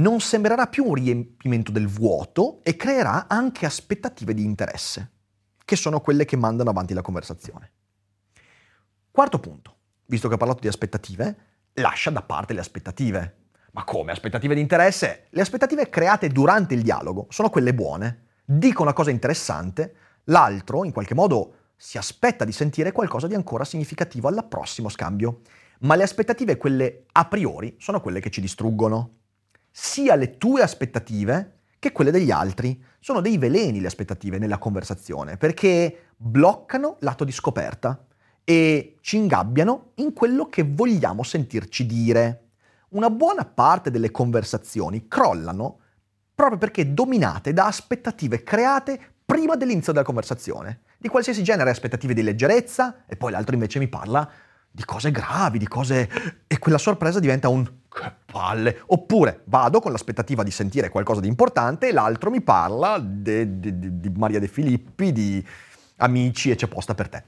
non 0.01 0.21
sembrerà 0.21 0.67
più 0.67 0.85
un 0.85 0.95
riempimento 0.95 1.71
del 1.71 1.87
vuoto 1.87 2.61
e 2.63 2.77
creerà 2.77 3.27
anche 3.29 3.67
aspettative 3.67 4.35
di 4.35 4.45
interesse, 4.45 5.11
che 5.65 5.77
sono 5.77 6.01
quelle 6.01 6.25
che 6.25 6.37
mandano 6.37 6.71
avanti 6.71 6.95
la 6.95 7.03
conversazione. 7.03 7.73
Quarto 9.11 9.39
punto, 9.39 9.77
visto 10.07 10.29
che 10.29 10.35
ho 10.35 10.39
parlato 10.39 10.61
di 10.61 10.69
aspettative, 10.69 11.37
lascia 11.75 12.11
da 12.11 12.23
parte 12.23 12.53
le 12.53 12.61
aspettative. 12.61 13.37
Ma 13.73 13.85
come 13.85 14.13
aspettative 14.13 14.55
di 14.55 14.61
interesse? 14.61 15.27
Le 15.31 15.41
aspettative 15.43 15.89
create 15.89 16.29
durante 16.29 16.75
il 16.75 16.83
dialogo 16.83 17.27
sono 17.31 17.51
quelle 17.51 17.75
buone. 17.75 18.27
Dico 18.45 18.83
una 18.83 18.93
cosa 18.93 19.11
interessante, 19.11 19.95
L'altro, 20.25 20.85
in 20.85 20.93
qualche 20.93 21.15
modo, 21.15 21.55
si 21.77 21.99
aspetta 21.99 22.45
di 22.45 22.53
sentire 22.53 22.93
qualcosa 22.93 23.27
di 23.27 23.35
ancora 23.35 23.65
significativo 23.65 24.29
al 24.29 24.47
prossimo 24.47 24.89
scambio. 24.89 25.41
Ma 25.81 25.97
le 25.97 26.03
aspettative, 26.03 26.57
quelle 26.57 27.05
a 27.13 27.25
priori, 27.27 27.77
sono 27.79 28.01
quelle 28.01 28.21
che 28.21 28.31
ci 28.31 28.41
distruggono. 28.41 29.20
Sia 29.71 30.15
le 30.15 30.37
tue 30.37 30.63
aspettative 30.63 31.59
che 31.79 31.93
quelle 31.93 32.11
degli 32.11 32.31
altri. 32.31 32.83
Sono 32.99 33.21
dei 33.21 33.39
veleni 33.39 33.81
le 33.81 33.87
aspettative 33.87 34.39
nella 34.39 34.59
conversazione, 34.59 35.37
perché 35.37 36.09
bloccano 36.17 36.97
l'atto 37.01 37.25
di 37.25 37.33
scoperta 37.33 38.07
e 38.45 38.97
ci 39.01 39.17
ingabbiano 39.17 39.93
in 39.97 40.13
quello 40.13 40.47
che 40.47 40.63
vogliamo 40.63 41.23
sentirci 41.23 41.87
dire. 41.87 42.49
Una 42.91 43.09
buona 43.09 43.45
parte 43.45 43.91
delle 43.91 44.11
conversazioni 44.11 45.07
crollano 45.07 45.79
proprio 46.35 46.59
perché 46.59 46.93
dominate 46.93 47.53
da 47.53 47.67
aspettative 47.67 48.43
create 48.43 48.99
prima 49.25 49.57
dell'inizio 49.57 49.93
della 49.93 50.05
conversazione, 50.05 50.81
di 50.99 51.09
qualsiasi 51.09 51.43
genere, 51.45 51.71
aspettative 51.71 52.15
di 52.15 52.23
leggerezza, 52.23 53.05
e 53.07 53.17
poi 53.17 53.31
l'altro 53.31 53.55
invece 53.55 53.79
mi 53.79 53.89
parla 53.89 54.29
di 54.71 54.85
cose 54.85 55.11
gravi, 55.11 55.59
di 55.59 55.69
cose... 55.69 56.11
e 56.47 56.59
quella 56.59 56.79
sorpresa 56.79 57.21
diventa 57.21 57.49
un 57.49 57.71
palle. 58.31 58.83
Oppure 58.87 59.43
vado 59.45 59.81
con 59.81 59.93
l'aspettativa 59.93 60.43
di 60.43 60.51
sentire 60.51 60.89
qualcosa 60.89 61.21
di 61.21 61.29
importante 61.29 61.89
e 61.89 61.93
l'altro 61.93 62.31
mi 62.31 62.41
parla 62.41 62.99
di 62.99 64.13
Maria 64.17 64.39
De 64.39 64.49
Filippi, 64.49 65.13
di 65.13 65.47
amici 65.97 66.51
e 66.51 66.55
c'è 66.55 66.69
posta 66.69 66.95
per 66.95 67.09
te. 67.09 67.25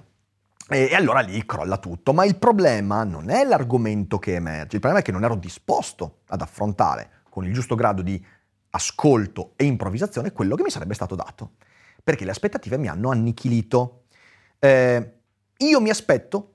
E, 0.69 0.89
e 0.91 0.95
allora 0.95 1.21
lì 1.21 1.45
crolla 1.45 1.79
tutto. 1.79 2.13
Ma 2.13 2.25
il 2.25 2.37
problema 2.37 3.05
non 3.05 3.31
è 3.31 3.45
l'argomento 3.45 4.19
che 4.19 4.35
emerge, 4.35 4.77
il 4.77 4.81
problema 4.81 5.01
è 5.01 5.03
che 5.03 5.13
non 5.13 5.25
ero 5.25 5.37
disposto 5.37 6.21
ad 6.29 6.41
affrontare 6.41 7.11
con 7.29 7.45
il 7.45 7.53
giusto 7.53 7.75
grado 7.75 8.03
di 8.03 8.25
ascolto 8.71 9.53
e 9.57 9.65
improvvisazione 9.65 10.33
quello 10.33 10.57
che 10.57 10.63
mi 10.63 10.71
sarebbe 10.71 10.95
stato 10.95 11.15
dato. 11.15 11.53
Perché 12.03 12.25
le 12.25 12.31
aspettative 12.31 12.79
mi 12.79 12.89
hanno 12.89 13.11
annichilito. 13.11 14.05
Eh, 14.59 15.13
io 15.59 15.81
mi 15.81 15.91
aspetto 15.91 16.55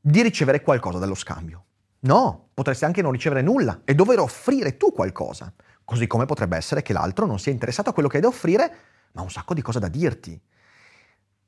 di 0.00 0.22
ricevere 0.22 0.62
qualcosa 0.62 0.98
dallo 0.98 1.14
scambio. 1.14 1.64
No, 2.00 2.43
potresti 2.54 2.84
anche 2.84 3.02
non 3.02 3.12
ricevere 3.12 3.42
nulla 3.42 3.80
e 3.84 3.94
dover 3.94 4.20
offrire 4.20 4.76
tu 4.76 4.92
qualcosa. 4.92 5.52
Così 5.84 6.06
come 6.06 6.24
potrebbe 6.24 6.56
essere 6.56 6.82
che 6.82 6.92
l'altro 6.92 7.26
non 7.26 7.38
sia 7.38 7.52
interessato 7.52 7.90
a 7.90 7.92
quello 7.92 8.08
che 8.08 8.16
hai 8.16 8.22
da 8.22 8.28
offrire, 8.28 8.76
ma 9.12 9.20
ha 9.20 9.24
un 9.24 9.30
sacco 9.30 9.52
di 9.52 9.60
cose 9.60 9.80
da 9.80 9.88
dirti. 9.88 10.40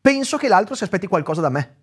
Penso 0.00 0.36
che 0.36 0.48
l'altro 0.48 0.74
si 0.74 0.84
aspetti 0.84 1.06
qualcosa 1.06 1.40
da 1.40 1.48
me. 1.48 1.76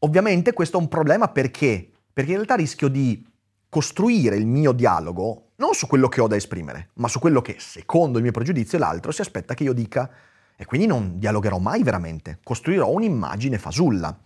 Ovviamente 0.00 0.52
questo 0.52 0.76
è 0.76 0.80
un 0.80 0.88
problema 0.88 1.28
perché? 1.28 1.90
Perché 2.12 2.30
in 2.30 2.36
realtà 2.36 2.54
rischio 2.54 2.88
di 2.88 3.26
costruire 3.68 4.36
il 4.36 4.46
mio 4.46 4.72
dialogo 4.72 5.52
non 5.56 5.72
su 5.72 5.86
quello 5.86 6.08
che 6.08 6.20
ho 6.20 6.26
da 6.26 6.36
esprimere, 6.36 6.90
ma 6.94 7.08
su 7.08 7.18
quello 7.18 7.40
che, 7.40 7.56
secondo 7.58 8.18
il 8.18 8.22
mio 8.22 8.32
pregiudizio, 8.32 8.78
l'altro 8.78 9.10
si 9.10 9.22
aspetta 9.22 9.54
che 9.54 9.64
io 9.64 9.72
dica. 9.72 10.10
E 10.54 10.64
quindi 10.64 10.86
non 10.86 11.18
dialogherò 11.18 11.58
mai 11.58 11.82
veramente, 11.82 12.40
costruirò 12.42 12.90
un'immagine 12.90 13.58
fasulla. 13.58 14.18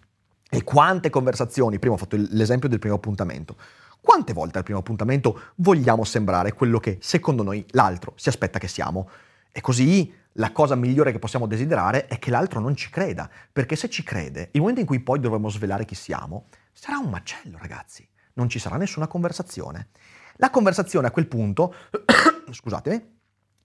E 0.49 0.65
quante 0.65 1.11
conversazioni, 1.11 1.79
prima 1.79 1.95
ho 1.95 1.99
fatto 1.99 2.17
l'esempio 2.19 2.69
del 2.69 2.81
primo 2.81 2.97
appuntamento, 2.97 3.57
quante 4.01 4.33
volte 4.33 4.59
al 4.59 4.65
primo 4.65 4.79
appuntamento 4.79 5.41
vogliamo 5.57 6.05
sembrare 6.05 6.53
quello 6.55 6.79
che 6.79 6.99
secondo 7.01 7.43
noi 7.43 7.65
l'altro 7.71 8.13
si 8.17 8.29
aspetta 8.29 8.59
che 8.59 8.69
siamo? 8.69 9.09
E 9.53 9.61
così 9.61 10.13
la 10.35 10.53
cosa 10.53 10.75
migliore 10.75 11.13
che 11.13 11.19
possiamo 11.19 11.47
desiderare 11.47 12.07
è 12.07 12.19
che 12.19 12.31
l'altro 12.31 12.61
non 12.61 12.77
ci 12.77 12.89
creda, 12.89 13.29
perché 13.53 13.77
se 13.77 13.91
ci 13.91 14.03
crede, 14.03 14.51
il 14.53 14.61
momento 14.61 14.81
in 14.81 14.87
cui 14.87 15.01
poi 15.01 15.19
dovremo 15.19 15.49
svelare 15.49 15.85
chi 15.85 15.95
siamo, 15.95 16.47
sarà 16.73 16.99
un 16.99 17.11
macello, 17.11 17.59
ragazzi. 17.59 18.09
Non 18.35 18.49
ci 18.49 18.59
sarà 18.59 18.77
nessuna 18.77 19.09
conversazione. 19.09 19.89
La 20.37 20.51
conversazione 20.51 21.09
a 21.09 21.11
quel 21.11 21.27
punto, 21.27 21.75
scusatemi, 22.51 23.19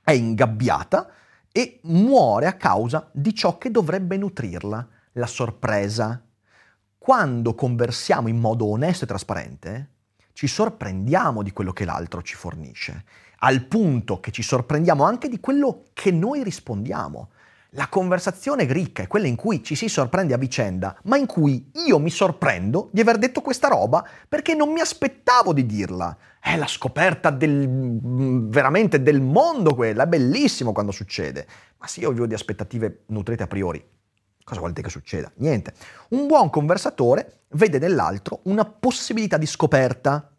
è 0.04 0.12
ingabbiata 0.12 1.10
e 1.52 1.80
muore 1.84 2.48
a 2.48 2.54
causa 2.54 3.10
di 3.14 3.34
ciò 3.34 3.58
che 3.58 3.72
dovrebbe 3.72 4.18
nutrirla, 4.18 4.88
la 5.14 5.28
sorpresa. 5.28 6.22
Quando 6.98 7.54
conversiamo 7.54 8.28
in 8.28 8.40
modo 8.40 8.66
onesto 8.66 9.06
e 9.06 9.08
trasparente, 9.08 9.90
ci 10.36 10.48
sorprendiamo 10.48 11.42
di 11.42 11.54
quello 11.54 11.72
che 11.72 11.86
l'altro 11.86 12.22
ci 12.22 12.36
fornisce 12.36 13.04
al 13.40 13.64
punto 13.66 14.20
che 14.20 14.32
ci 14.32 14.42
sorprendiamo 14.42 15.04
anche 15.04 15.30
di 15.30 15.40
quello 15.40 15.86
che 15.94 16.12
noi 16.12 16.44
rispondiamo. 16.44 17.30
La 17.72 17.88
conversazione 17.90 18.64
ricca 18.66 19.04
è 19.04 19.08
quella 19.08 19.28
in 19.28 19.36
cui 19.36 19.62
ci 19.62 19.76
si 19.76 19.88
sorprende 19.88 20.34
a 20.34 20.38
vicenda, 20.38 20.98
ma 21.04 21.18
in 21.18 21.26
cui 21.26 21.72
io 21.88 22.00
mi 22.00 22.10
sorprendo 22.10 22.90
di 22.92 23.02
aver 23.02 23.18
detto 23.18 23.42
questa 23.42 23.68
roba 23.68 24.08
perché 24.28 24.56
non 24.56 24.72
mi 24.72 24.80
aspettavo 24.80 25.54
di 25.54 25.66
dirla. 25.66 26.18
È 26.40 26.56
la 26.58 26.68
scoperta 26.68 27.30
del, 27.30 28.00
veramente 28.48 29.02
del 29.02 29.22
mondo 29.22 29.76
quella, 29.76 30.04
è 30.04 30.08
bellissimo 30.08 30.72
quando 30.72 30.92
succede. 30.92 31.46
Ma 31.78 31.88
se 31.88 32.00
io 32.00 32.12
vivo 32.12 32.28
di 32.28 32.34
aspettative 32.34 33.04
nutrite 33.08 33.44
a 33.44 33.48
priori, 33.48 33.84
cosa 34.46 34.60
vuol 34.60 34.72
dire 34.72 34.84
che 34.84 34.90
succeda? 34.90 35.30
Niente. 35.38 35.74
Un 36.10 36.28
buon 36.28 36.50
conversatore 36.50 37.42
vede 37.50 37.80
nell'altro 37.80 38.40
una 38.44 38.64
possibilità 38.64 39.38
di 39.38 39.48
scoperta. 39.48 40.32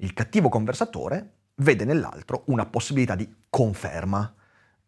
Il 0.00 0.12
cattivo 0.12 0.48
conversatore 0.48 1.36
vede 1.54 1.84
nell'altro 1.84 2.42
una 2.46 2.66
possibilità 2.66 3.14
di 3.14 3.32
conferma 3.48 4.34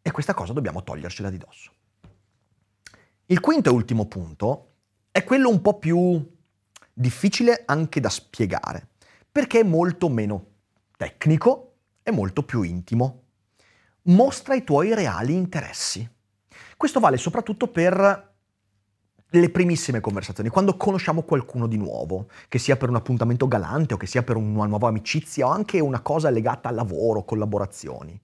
e 0.03 0.11
questa 0.11 0.35
cosa 0.35 0.53
dobbiamo 0.53 0.83
togliercela 0.83 1.31
di 1.31 1.39
dosso. 1.39 1.73
Il 3.27 3.39
quinto 3.41 3.71
e 3.71 3.73
ultimo 3.73 4.07
punto 4.07 4.73
è 5.13 5.23
quello 5.23 5.49
un 5.49 5.63
po' 5.63 5.79
più 5.79 6.39
difficile 6.93 7.63
anche 7.67 8.01
da 8.01 8.09
spiegare, 8.09 8.89
perché 9.31 9.61
è 9.61 9.65
molto 9.65 10.09
meno 10.09 10.47
tecnico 10.97 11.75
e 12.03 12.11
molto 12.11 12.43
più 12.43 12.63
intimo. 12.63 13.23
Mostra 14.03 14.55
i 14.55 14.65
tuoi 14.65 14.93
reali 14.93 15.35
interessi. 15.35 16.09
Questo 16.77 16.99
vale 16.99 17.17
soprattutto 17.17 17.69
per 17.69 18.30
le 19.31 19.51
primissime 19.51 20.01
conversazioni, 20.01 20.49
quando 20.49 20.77
conosciamo 20.77 21.23
qualcuno 21.23 21.69
di 21.69 21.77
nuovo, 21.77 22.27
che 22.49 22.59
sia 22.59 22.77
per 22.77 22.89
un 22.89 22.97
appuntamento 22.97 23.47
galante 23.47 23.95
o 23.95 23.97
che 23.97 24.07
sia 24.07 24.23
per 24.23 24.37
una 24.37 24.67
nuova 24.67 24.89
amicizia 24.89 25.47
o 25.47 25.51
anche 25.51 25.79
una 25.79 26.01
cosa 26.01 26.31
legata 26.31 26.69
al 26.69 26.75
lavoro, 26.75 27.25
collaborazioni. 27.25 28.21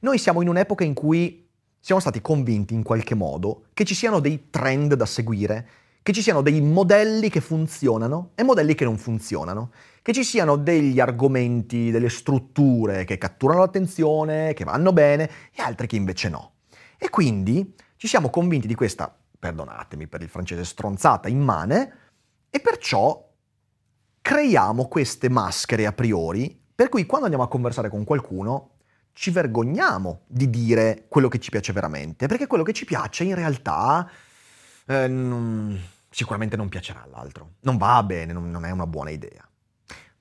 Noi 0.00 0.18
siamo 0.18 0.42
in 0.42 0.48
un'epoca 0.48 0.84
in 0.84 0.94
cui 0.94 1.48
siamo 1.78 2.00
stati 2.00 2.20
convinti 2.20 2.74
in 2.74 2.82
qualche 2.82 3.14
modo 3.14 3.66
che 3.72 3.84
ci 3.84 3.94
siano 3.94 4.18
dei 4.18 4.48
trend 4.50 4.94
da 4.94 5.06
seguire, 5.06 5.68
che 6.02 6.12
ci 6.12 6.22
siano 6.22 6.42
dei 6.42 6.60
modelli 6.60 7.28
che 7.28 7.40
funzionano 7.40 8.30
e 8.34 8.42
modelli 8.42 8.74
che 8.74 8.84
non 8.84 8.98
funzionano, 8.98 9.70
che 10.02 10.12
ci 10.12 10.24
siano 10.24 10.56
degli 10.56 10.98
argomenti, 10.98 11.90
delle 11.90 12.08
strutture 12.08 13.04
che 13.04 13.18
catturano 13.18 13.60
l'attenzione, 13.60 14.54
che 14.54 14.64
vanno 14.64 14.92
bene 14.92 15.30
e 15.54 15.62
altri 15.62 15.86
che 15.86 15.96
invece 15.96 16.28
no. 16.28 16.52
E 16.96 17.10
quindi 17.10 17.74
ci 17.96 18.08
siamo 18.08 18.30
convinti 18.30 18.66
di 18.66 18.74
questa 18.74 19.16
perdonatemi 19.38 20.06
per 20.06 20.22
il 20.22 20.28
francese, 20.28 20.64
stronzata 20.64 21.28
immane 21.28 21.92
e 22.50 22.60
perciò 22.60 23.26
creiamo 24.20 24.88
queste 24.88 25.28
maschere 25.28 25.86
a 25.86 25.92
priori 25.92 26.58
per 26.78 26.88
cui 26.90 27.06
quando 27.06 27.26
andiamo 27.26 27.44
a 27.44 27.48
conversare 27.48 27.88
con 27.88 28.04
qualcuno 28.04 28.76
ci 29.12 29.32
vergogniamo 29.32 30.20
di 30.28 30.48
dire 30.48 31.06
quello 31.08 31.26
che 31.26 31.40
ci 31.40 31.50
piace 31.50 31.72
veramente, 31.72 32.28
perché 32.28 32.46
quello 32.46 32.62
che 32.62 32.72
ci 32.72 32.84
piace 32.84 33.24
in 33.24 33.34
realtà 33.34 34.08
eh, 34.86 35.08
non, 35.08 35.76
sicuramente 36.08 36.56
non 36.56 36.68
piacerà 36.68 37.02
all'altro, 37.02 37.54
non 37.62 37.78
va 37.78 38.00
bene, 38.04 38.32
non, 38.32 38.48
non 38.48 38.64
è 38.64 38.70
una 38.70 38.86
buona 38.86 39.10
idea. 39.10 39.44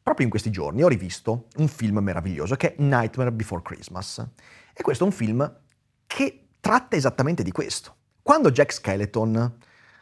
Proprio 0.01 0.25
in 0.25 0.31
questi 0.31 0.49
giorni 0.49 0.81
ho 0.81 0.87
rivisto 0.87 1.45
un 1.57 1.67
film 1.67 1.99
meraviglioso 1.99 2.55
che 2.55 2.73
è 2.73 2.81
Nightmare 2.81 3.31
Before 3.31 3.61
Christmas. 3.61 4.25
E 4.73 4.81
questo 4.81 5.03
è 5.03 5.07
un 5.07 5.13
film 5.13 5.59
che 6.07 6.47
tratta 6.59 6.95
esattamente 6.95 7.43
di 7.43 7.51
questo 7.51 7.95
quando 8.27 8.51
Jack 8.51 8.73
Skeleton 8.73 9.57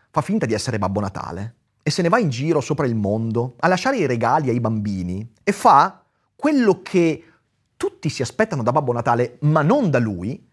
fa 0.09 0.21
finta 0.21 0.47
di 0.47 0.55
essere 0.55 0.79
Babbo 0.79 0.99
Natale 0.99 1.57
e 1.83 1.91
se 1.91 2.01
ne 2.01 2.09
va 2.09 2.17
in 2.17 2.29
giro 2.29 2.59
sopra 2.59 2.87
il 2.87 2.95
mondo 2.95 3.53
a 3.59 3.67
lasciare 3.67 3.97
i 3.97 4.07
regali 4.07 4.49
ai 4.49 4.59
bambini 4.59 5.31
e 5.43 5.51
fa 5.51 6.03
quello 6.35 6.81
che 6.81 7.23
tutti 7.77 8.09
si 8.09 8.23
aspettano 8.23 8.63
da 8.63 8.71
Babbo 8.71 8.93
Natale, 8.93 9.37
ma 9.41 9.61
non 9.61 9.91
da 9.91 9.99
lui, 9.99 10.43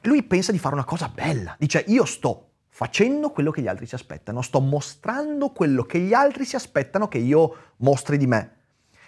lui 0.00 0.24
pensa 0.24 0.50
di 0.50 0.58
fare 0.58 0.74
una 0.74 0.82
cosa 0.82 1.08
bella. 1.08 1.54
Dice, 1.60 1.84
io 1.86 2.04
sto 2.04 2.54
facendo 2.70 3.30
quello 3.30 3.52
che 3.52 3.62
gli 3.62 3.68
altri 3.68 3.86
si 3.86 3.94
aspettano, 3.94 4.42
sto 4.42 4.58
mostrando 4.58 5.50
quello 5.50 5.84
che 5.84 6.00
gli 6.00 6.12
altri 6.12 6.44
si 6.44 6.56
aspettano 6.56 7.06
che 7.06 7.18
io 7.18 7.56
mostri 7.76 8.16
di 8.16 8.26
me. 8.26 8.50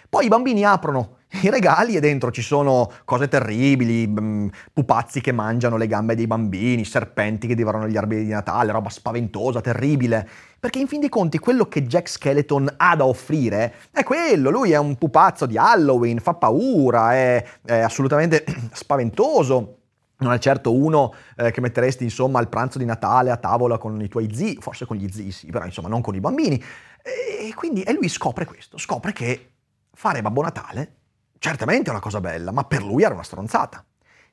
Poi 0.07 0.23
i 0.23 0.29
bambini 0.29 0.63
aprono 0.63 1.16
i 1.29 1.49
regali 1.49 1.95
e 1.95 1.99
dentro 1.99 2.31
ci 2.31 2.41
sono 2.41 2.89
cose 3.03 3.27
terribili, 3.27 4.07
mm, 4.07 4.47
pupazzi 4.73 5.19
che 5.19 5.31
mangiano 5.31 5.75
le 5.75 5.87
gambe 5.87 6.15
dei 6.15 6.25
bambini, 6.25 6.85
serpenti 6.85 7.47
che 7.47 7.55
divorano 7.55 7.87
gli 7.87 7.97
alberi 7.97 8.23
di 8.23 8.31
Natale, 8.31 8.71
roba 8.71 8.89
spaventosa, 8.89 9.61
terribile. 9.61 10.27
Perché 10.59 10.79
in 10.79 10.87
fin 10.87 11.01
dei 11.01 11.09
conti 11.09 11.37
quello 11.37 11.67
che 11.67 11.83
Jack 11.83 12.07
Skeleton 12.07 12.73
ha 12.77 12.95
da 12.95 13.05
offrire 13.05 13.75
è 13.91 14.03
quello, 14.03 14.49
lui 14.49 14.71
è 14.71 14.77
un 14.77 14.95
pupazzo 14.95 15.45
di 15.45 15.57
Halloween, 15.57 16.19
fa 16.19 16.33
paura, 16.33 17.13
è, 17.13 17.45
è 17.63 17.79
assolutamente 17.79 18.43
spaventoso. 18.71 19.73
Non 20.19 20.33
è 20.33 20.39
certo 20.39 20.73
uno 20.73 21.13
eh, 21.35 21.51
che 21.51 21.61
metteresti 21.61 22.03
insomma 22.03 22.39
al 22.39 22.49
pranzo 22.49 22.79
di 22.79 22.85
Natale 22.85 23.29
a 23.29 23.37
tavola 23.37 23.77
con 23.77 24.01
i 24.01 24.07
tuoi 24.07 24.33
zii, 24.33 24.57
forse 24.59 24.85
con 24.85 24.97
gli 24.97 25.07
zii 25.11 25.29
sì, 25.29 25.47
però 25.47 25.63
insomma 25.65 25.89
non 25.89 26.01
con 26.01 26.15
i 26.15 26.19
bambini. 26.19 26.63
E 27.03 27.53
quindi 27.53 27.83
e 27.83 27.93
lui 27.93 28.09
scopre 28.09 28.45
questo, 28.45 28.79
scopre 28.79 29.13
che 29.13 29.51
fare 29.93 30.21
Babbo 30.23 30.41
Natale 30.41 30.95
certamente 31.39 31.89
è 31.89 31.91
una 31.91 32.01
cosa 32.01 32.21
bella, 32.21 32.51
ma 32.51 32.63
per 32.63 32.83
lui 32.83 33.03
era 33.03 33.13
una 33.13 33.23
stronzata. 33.23 33.83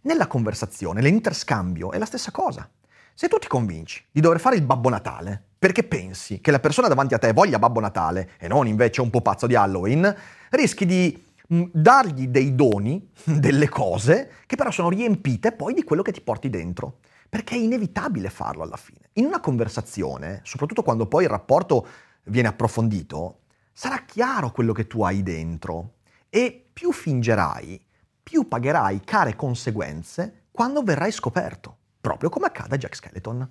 Nella 0.02 0.26
conversazione, 0.26 1.00
l'interscambio 1.00 1.92
è 1.92 1.98
la 1.98 2.04
stessa 2.04 2.30
cosa. 2.30 2.68
Se 3.14 3.28
tu 3.28 3.38
ti 3.38 3.46
convinci 3.46 4.04
di 4.10 4.20
dover 4.20 4.40
fare 4.40 4.56
il 4.56 4.62
Babbo 4.62 4.88
Natale 4.88 5.42
perché 5.56 5.84
pensi 5.84 6.40
che 6.40 6.50
la 6.50 6.58
persona 6.58 6.88
davanti 6.88 7.14
a 7.14 7.18
te 7.18 7.32
voglia 7.32 7.58
Babbo 7.58 7.80
Natale 7.80 8.32
e 8.38 8.48
non 8.48 8.66
invece 8.66 9.00
un 9.00 9.08
po' 9.08 9.22
pazzo 9.22 9.46
di 9.46 9.54
Halloween, 9.54 10.14
rischi 10.50 10.84
di 10.84 11.24
mm, 11.54 11.62
dargli 11.72 12.26
dei 12.26 12.54
doni, 12.54 13.08
delle 13.24 13.68
cose, 13.68 14.30
che 14.46 14.56
però 14.56 14.70
sono 14.70 14.90
riempite 14.90 15.52
poi 15.52 15.72
di 15.72 15.84
quello 15.84 16.02
che 16.02 16.12
ti 16.12 16.20
porti 16.20 16.50
dentro. 16.50 16.98
Perché 17.30 17.54
è 17.54 17.58
inevitabile 17.58 18.28
farlo 18.30 18.62
alla 18.62 18.76
fine. 18.76 19.08
In 19.14 19.24
una 19.24 19.40
conversazione, 19.40 20.40
soprattutto 20.42 20.82
quando 20.82 21.06
poi 21.06 21.24
il 21.24 21.30
rapporto 21.30 21.86
viene 22.24 22.48
approfondito, 22.48 23.38
sarà 23.72 24.02
chiaro 24.04 24.50
quello 24.50 24.72
che 24.72 24.86
tu 24.86 25.02
hai 25.02 25.22
dentro 25.22 25.94
e 26.34 26.68
più 26.72 26.90
fingerai, 26.90 27.80
più 28.20 28.48
pagherai 28.48 29.02
care 29.04 29.36
conseguenze 29.36 30.46
quando 30.50 30.82
verrai 30.82 31.12
scoperto, 31.12 31.76
proprio 32.00 32.28
come 32.28 32.46
accade 32.46 32.74
a 32.74 32.78
Jack 32.78 32.96
Skeleton. 32.96 33.48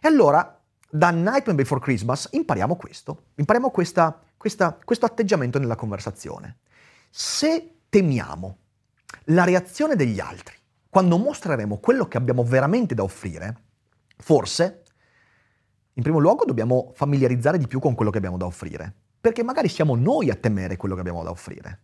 E 0.00 0.08
allora, 0.08 0.58
da 0.88 1.10
Nightmare 1.10 1.54
Before 1.54 1.78
Christmas 1.78 2.30
impariamo 2.32 2.76
questo, 2.76 3.24
impariamo 3.34 3.70
questa, 3.70 4.18
questa, 4.38 4.78
questo 4.82 5.04
atteggiamento 5.04 5.58
nella 5.58 5.74
conversazione. 5.74 6.60
Se 7.10 7.80
temiamo 7.90 8.56
la 9.24 9.44
reazione 9.44 9.94
degli 9.94 10.18
altri 10.18 10.56
quando 10.88 11.18
mostreremo 11.18 11.80
quello 11.80 12.08
che 12.08 12.16
abbiamo 12.16 12.44
veramente 12.44 12.94
da 12.94 13.02
offrire, 13.02 13.56
forse, 14.16 14.84
in 15.92 16.02
primo 16.02 16.18
luogo, 16.18 16.46
dobbiamo 16.46 16.92
familiarizzare 16.94 17.58
di 17.58 17.66
più 17.66 17.78
con 17.78 17.94
quello 17.94 18.10
che 18.10 18.16
abbiamo 18.16 18.38
da 18.38 18.46
offrire, 18.46 18.90
perché 19.20 19.42
magari 19.42 19.68
siamo 19.68 19.96
noi 19.96 20.30
a 20.30 20.34
temere 20.34 20.78
quello 20.78 20.94
che 20.94 21.00
abbiamo 21.02 21.22
da 21.22 21.28
offrire. 21.28 21.80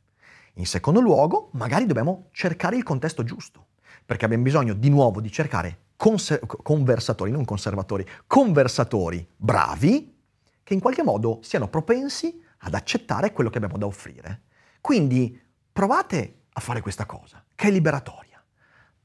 In 0.59 0.67
secondo 0.67 1.01
luogo, 1.01 1.51
magari 1.53 1.87
dobbiamo 1.87 2.31
cercare 2.33 2.77
il 2.77 2.83
contesto 2.83 3.23
giusto, 3.23 3.67
perché 4.05 4.25
abbiamo 4.25 4.43
bisogno 4.43 4.75
di 4.75 4.91
nuovo 4.91 5.21
di 5.21 5.31
cercare 5.31 5.87
conser- 5.95 6.45
conversatori, 6.47 7.31
non 7.31 7.45
conservatori, 7.45 8.05
conversatori 8.27 9.25
bravi, 9.37 10.17
che 10.65 10.75
in 10.75 10.81
qualche 10.81 11.05
modo 11.05 11.39
siano 11.43 11.69
propensi 11.69 12.43
ad 12.59 12.75
accettare 12.75 13.33
quello 13.33 13.51
che 13.51 13.59
abbiamo 13.59 13.79
da 13.79 13.87
offrire. 13.87 14.43
Quindi 14.81 15.41
provate 15.73 16.47
a 16.53 16.61
fare 16.61 16.81
questa 16.81 17.07
cosa, 17.07 17.45
che 17.55 17.69
è 17.69 17.71
liberatoria. 17.71 18.43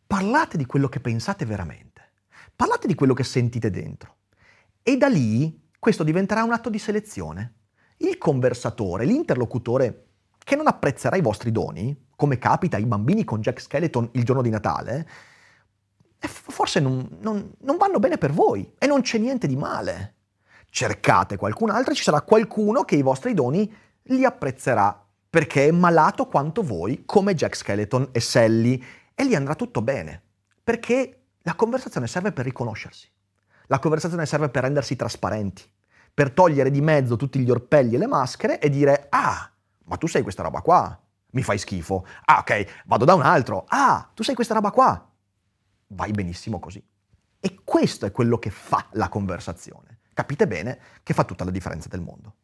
Parlate 0.08 0.58
di 0.58 0.66
quello 0.66 0.90
che 0.90 1.00
pensate 1.00 1.46
veramente. 1.46 2.14
Parlate 2.56 2.88
di 2.88 2.96
quello 2.96 3.14
che 3.14 3.24
sentite 3.24 3.70
dentro. 3.70 4.16
E 4.82 4.98
da 4.98 5.08
lì 5.08 5.70
questo 5.78 6.04
diventerà 6.04 6.44
un 6.44 6.52
atto 6.52 6.72
di 6.72 6.80
selezione. 6.80 7.54
Il 7.98 8.18
conversatore, 8.18 9.06
l'interlocutore 9.06 10.08
che 10.44 10.56
non 10.56 10.68
apprezzerà 10.68 11.16
i 11.16 11.22
vostri 11.22 11.52
doni, 11.52 12.08
come 12.16 12.38
capita 12.38 12.78
ai 12.78 12.86
bambini 12.86 13.24
con 13.24 13.42
Jack 13.42 13.62
Skeleton 13.62 14.10
il 14.14 14.24
giorno 14.24 14.42
di 14.42 14.50
Natale, 14.50 15.08
forse 16.28 16.80
non, 16.80 17.18
non, 17.22 17.54
non 17.60 17.78
vanno 17.78 18.00
bene 18.00 18.18
per 18.18 18.32
voi 18.32 18.74
e 18.78 18.88
non 18.88 19.02
c'è 19.02 19.18
niente 19.18 19.48
di 19.48 19.56
male. 19.56 20.16
Cercate 20.70 21.38
qualcun 21.38 21.70
altro 21.70 21.92
e 21.92 21.96
ci 21.96 22.04
sarà 22.04 22.22
qualcuno 22.22 22.84
che 22.84 22.96
i 22.96 23.02
vostri 23.02 23.34
doni 23.34 23.72
li 24.04 24.26
apprezzerà 24.26 25.06
perché 25.30 25.68
è 25.68 25.72
malato 25.72 26.28
quanto 26.28 26.62
voi, 26.62 27.04
come 27.06 27.34
Jack 27.34 27.56
Skeleton 27.56 28.10
e 28.12 28.20
Sally 28.20 28.84
e 29.16 29.24
lì 29.24 29.36
andrà 29.36 29.56
tutto 29.56 29.82
bene, 29.82 30.22
perché 30.64 31.24
la 31.42 31.56
conversazione 31.56 32.08
serve 32.08 32.32
per 32.32 32.46
riconoscersi, 32.46 33.10
la 33.68 33.80
conversazione 33.80 34.26
serve 34.26 34.50
per 34.50 34.64
rendersi 34.64 34.96
trasparenti, 34.96 35.64
per 36.14 36.32
togliere 36.32 36.70
di 36.70 36.82
mezzo 36.82 37.16
tutti 37.16 37.40
gli 37.40 37.50
orpelli 37.50 37.96
e 37.96 37.98
le 37.98 38.08
maschere 38.08 38.60
e 38.60 38.70
dire, 38.70 39.08
ah, 39.10 39.52
ma 39.86 39.98
tu 39.98 40.08
sei 40.08 40.22
questa 40.22 40.44
roba 40.44 40.62
qua, 40.62 41.00
mi 41.32 41.44
fai 41.44 41.58
schifo, 41.58 42.06
ah 42.26 42.40
ok, 42.40 42.84
vado 42.86 43.06
da 43.06 43.14
un 43.14 43.22
altro, 43.22 43.66
ah, 43.68 44.10
tu 44.14 44.24
sei 44.24 44.36
questa 44.36 44.54
roba 44.54 44.72
qua, 44.72 45.10
vai 45.88 46.12
benissimo 46.12 46.60
così. 46.60 46.84
E 47.40 47.60
questo 47.64 48.06
è 48.06 48.12
quello 48.12 48.38
che 48.38 48.50
fa 48.50 48.88
la 48.92 49.10
conversazione. 49.10 50.00
Capite 50.14 50.48
bene 50.48 50.80
che 51.04 51.14
fa 51.14 51.24
tutta 51.24 51.44
la 51.44 51.52
differenza 51.52 51.90
del 51.90 52.02
mondo. 52.02 52.36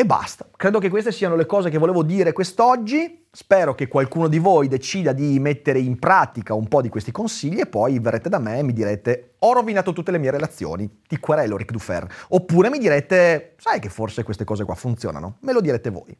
E 0.00 0.06
basta. 0.06 0.46
Credo 0.56 0.78
che 0.78 0.90
queste 0.90 1.10
siano 1.10 1.34
le 1.34 1.44
cose 1.44 1.70
che 1.70 1.76
volevo 1.76 2.04
dire 2.04 2.32
quest'oggi. 2.32 3.26
Spero 3.32 3.74
che 3.74 3.88
qualcuno 3.88 4.28
di 4.28 4.38
voi 4.38 4.68
decida 4.68 5.12
di 5.12 5.40
mettere 5.40 5.80
in 5.80 5.98
pratica 5.98 6.54
un 6.54 6.68
po' 6.68 6.80
di 6.80 6.88
questi 6.88 7.10
consigli 7.10 7.58
e 7.58 7.66
poi 7.66 7.98
verrete 7.98 8.28
da 8.28 8.38
me 8.38 8.58
e 8.58 8.62
mi 8.62 8.72
direte 8.72 9.34
ho 9.40 9.52
rovinato 9.52 9.92
tutte 9.92 10.12
le 10.12 10.18
mie 10.18 10.30
relazioni, 10.30 11.00
ti 11.08 11.18
querelo 11.18 11.56
Ric 11.56 11.72
Dufer. 11.72 12.06
Oppure 12.28 12.70
mi 12.70 12.78
direte 12.78 13.54
sai 13.58 13.80
che 13.80 13.88
forse 13.88 14.22
queste 14.22 14.44
cose 14.44 14.62
qua 14.62 14.76
funzionano. 14.76 15.38
Me 15.40 15.52
lo 15.52 15.60
direte 15.60 15.90
voi. 15.90 16.16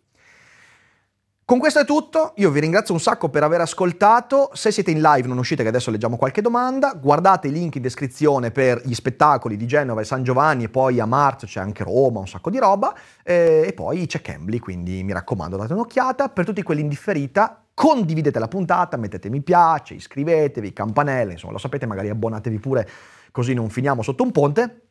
Con 1.48 1.58
questo 1.58 1.80
è 1.80 1.86
tutto, 1.86 2.34
io 2.36 2.50
vi 2.50 2.60
ringrazio 2.60 2.92
un 2.92 3.00
sacco 3.00 3.30
per 3.30 3.42
aver 3.42 3.62
ascoltato, 3.62 4.50
se 4.52 4.70
siete 4.70 4.90
in 4.90 5.00
live 5.00 5.26
non 5.26 5.38
uscite 5.38 5.62
che 5.62 5.70
adesso 5.70 5.90
leggiamo 5.90 6.18
qualche 6.18 6.42
domanda, 6.42 6.92
guardate 6.92 7.48
i 7.48 7.50
link 7.50 7.76
in 7.76 7.80
descrizione 7.80 8.50
per 8.50 8.82
gli 8.84 8.92
spettacoli 8.92 9.56
di 9.56 9.66
Genova 9.66 10.02
e 10.02 10.04
San 10.04 10.22
Giovanni 10.22 10.64
e 10.64 10.68
poi 10.68 11.00
a 11.00 11.06
marzo 11.06 11.46
c'è 11.46 11.60
anche 11.60 11.84
Roma, 11.84 12.18
un 12.18 12.28
sacco 12.28 12.50
di 12.50 12.58
roba. 12.58 12.94
Eh, 13.22 13.64
e 13.66 13.72
poi 13.72 14.04
c'è 14.04 14.20
Cambly, 14.20 14.58
quindi 14.58 15.02
mi 15.02 15.14
raccomando 15.14 15.56
date 15.56 15.72
un'occhiata, 15.72 16.28
per 16.28 16.44
tutti 16.44 16.62
quelli 16.62 16.82
in 16.82 16.88
differita 16.88 17.64
condividete 17.72 18.38
la 18.38 18.48
puntata, 18.48 18.98
mettete 18.98 19.30
mi 19.30 19.40
piace, 19.40 19.94
iscrivetevi, 19.94 20.74
campanelle, 20.74 21.32
insomma 21.32 21.54
lo 21.54 21.58
sapete, 21.58 21.86
magari 21.86 22.10
abbonatevi 22.10 22.58
pure 22.58 22.86
così 23.32 23.54
non 23.54 23.70
finiamo 23.70 24.02
sotto 24.02 24.22
un 24.22 24.32
ponte. 24.32 24.82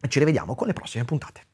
E 0.00 0.06
ci 0.06 0.20
rivediamo 0.20 0.54
con 0.54 0.68
le 0.68 0.74
prossime 0.74 1.04
puntate. 1.04 1.53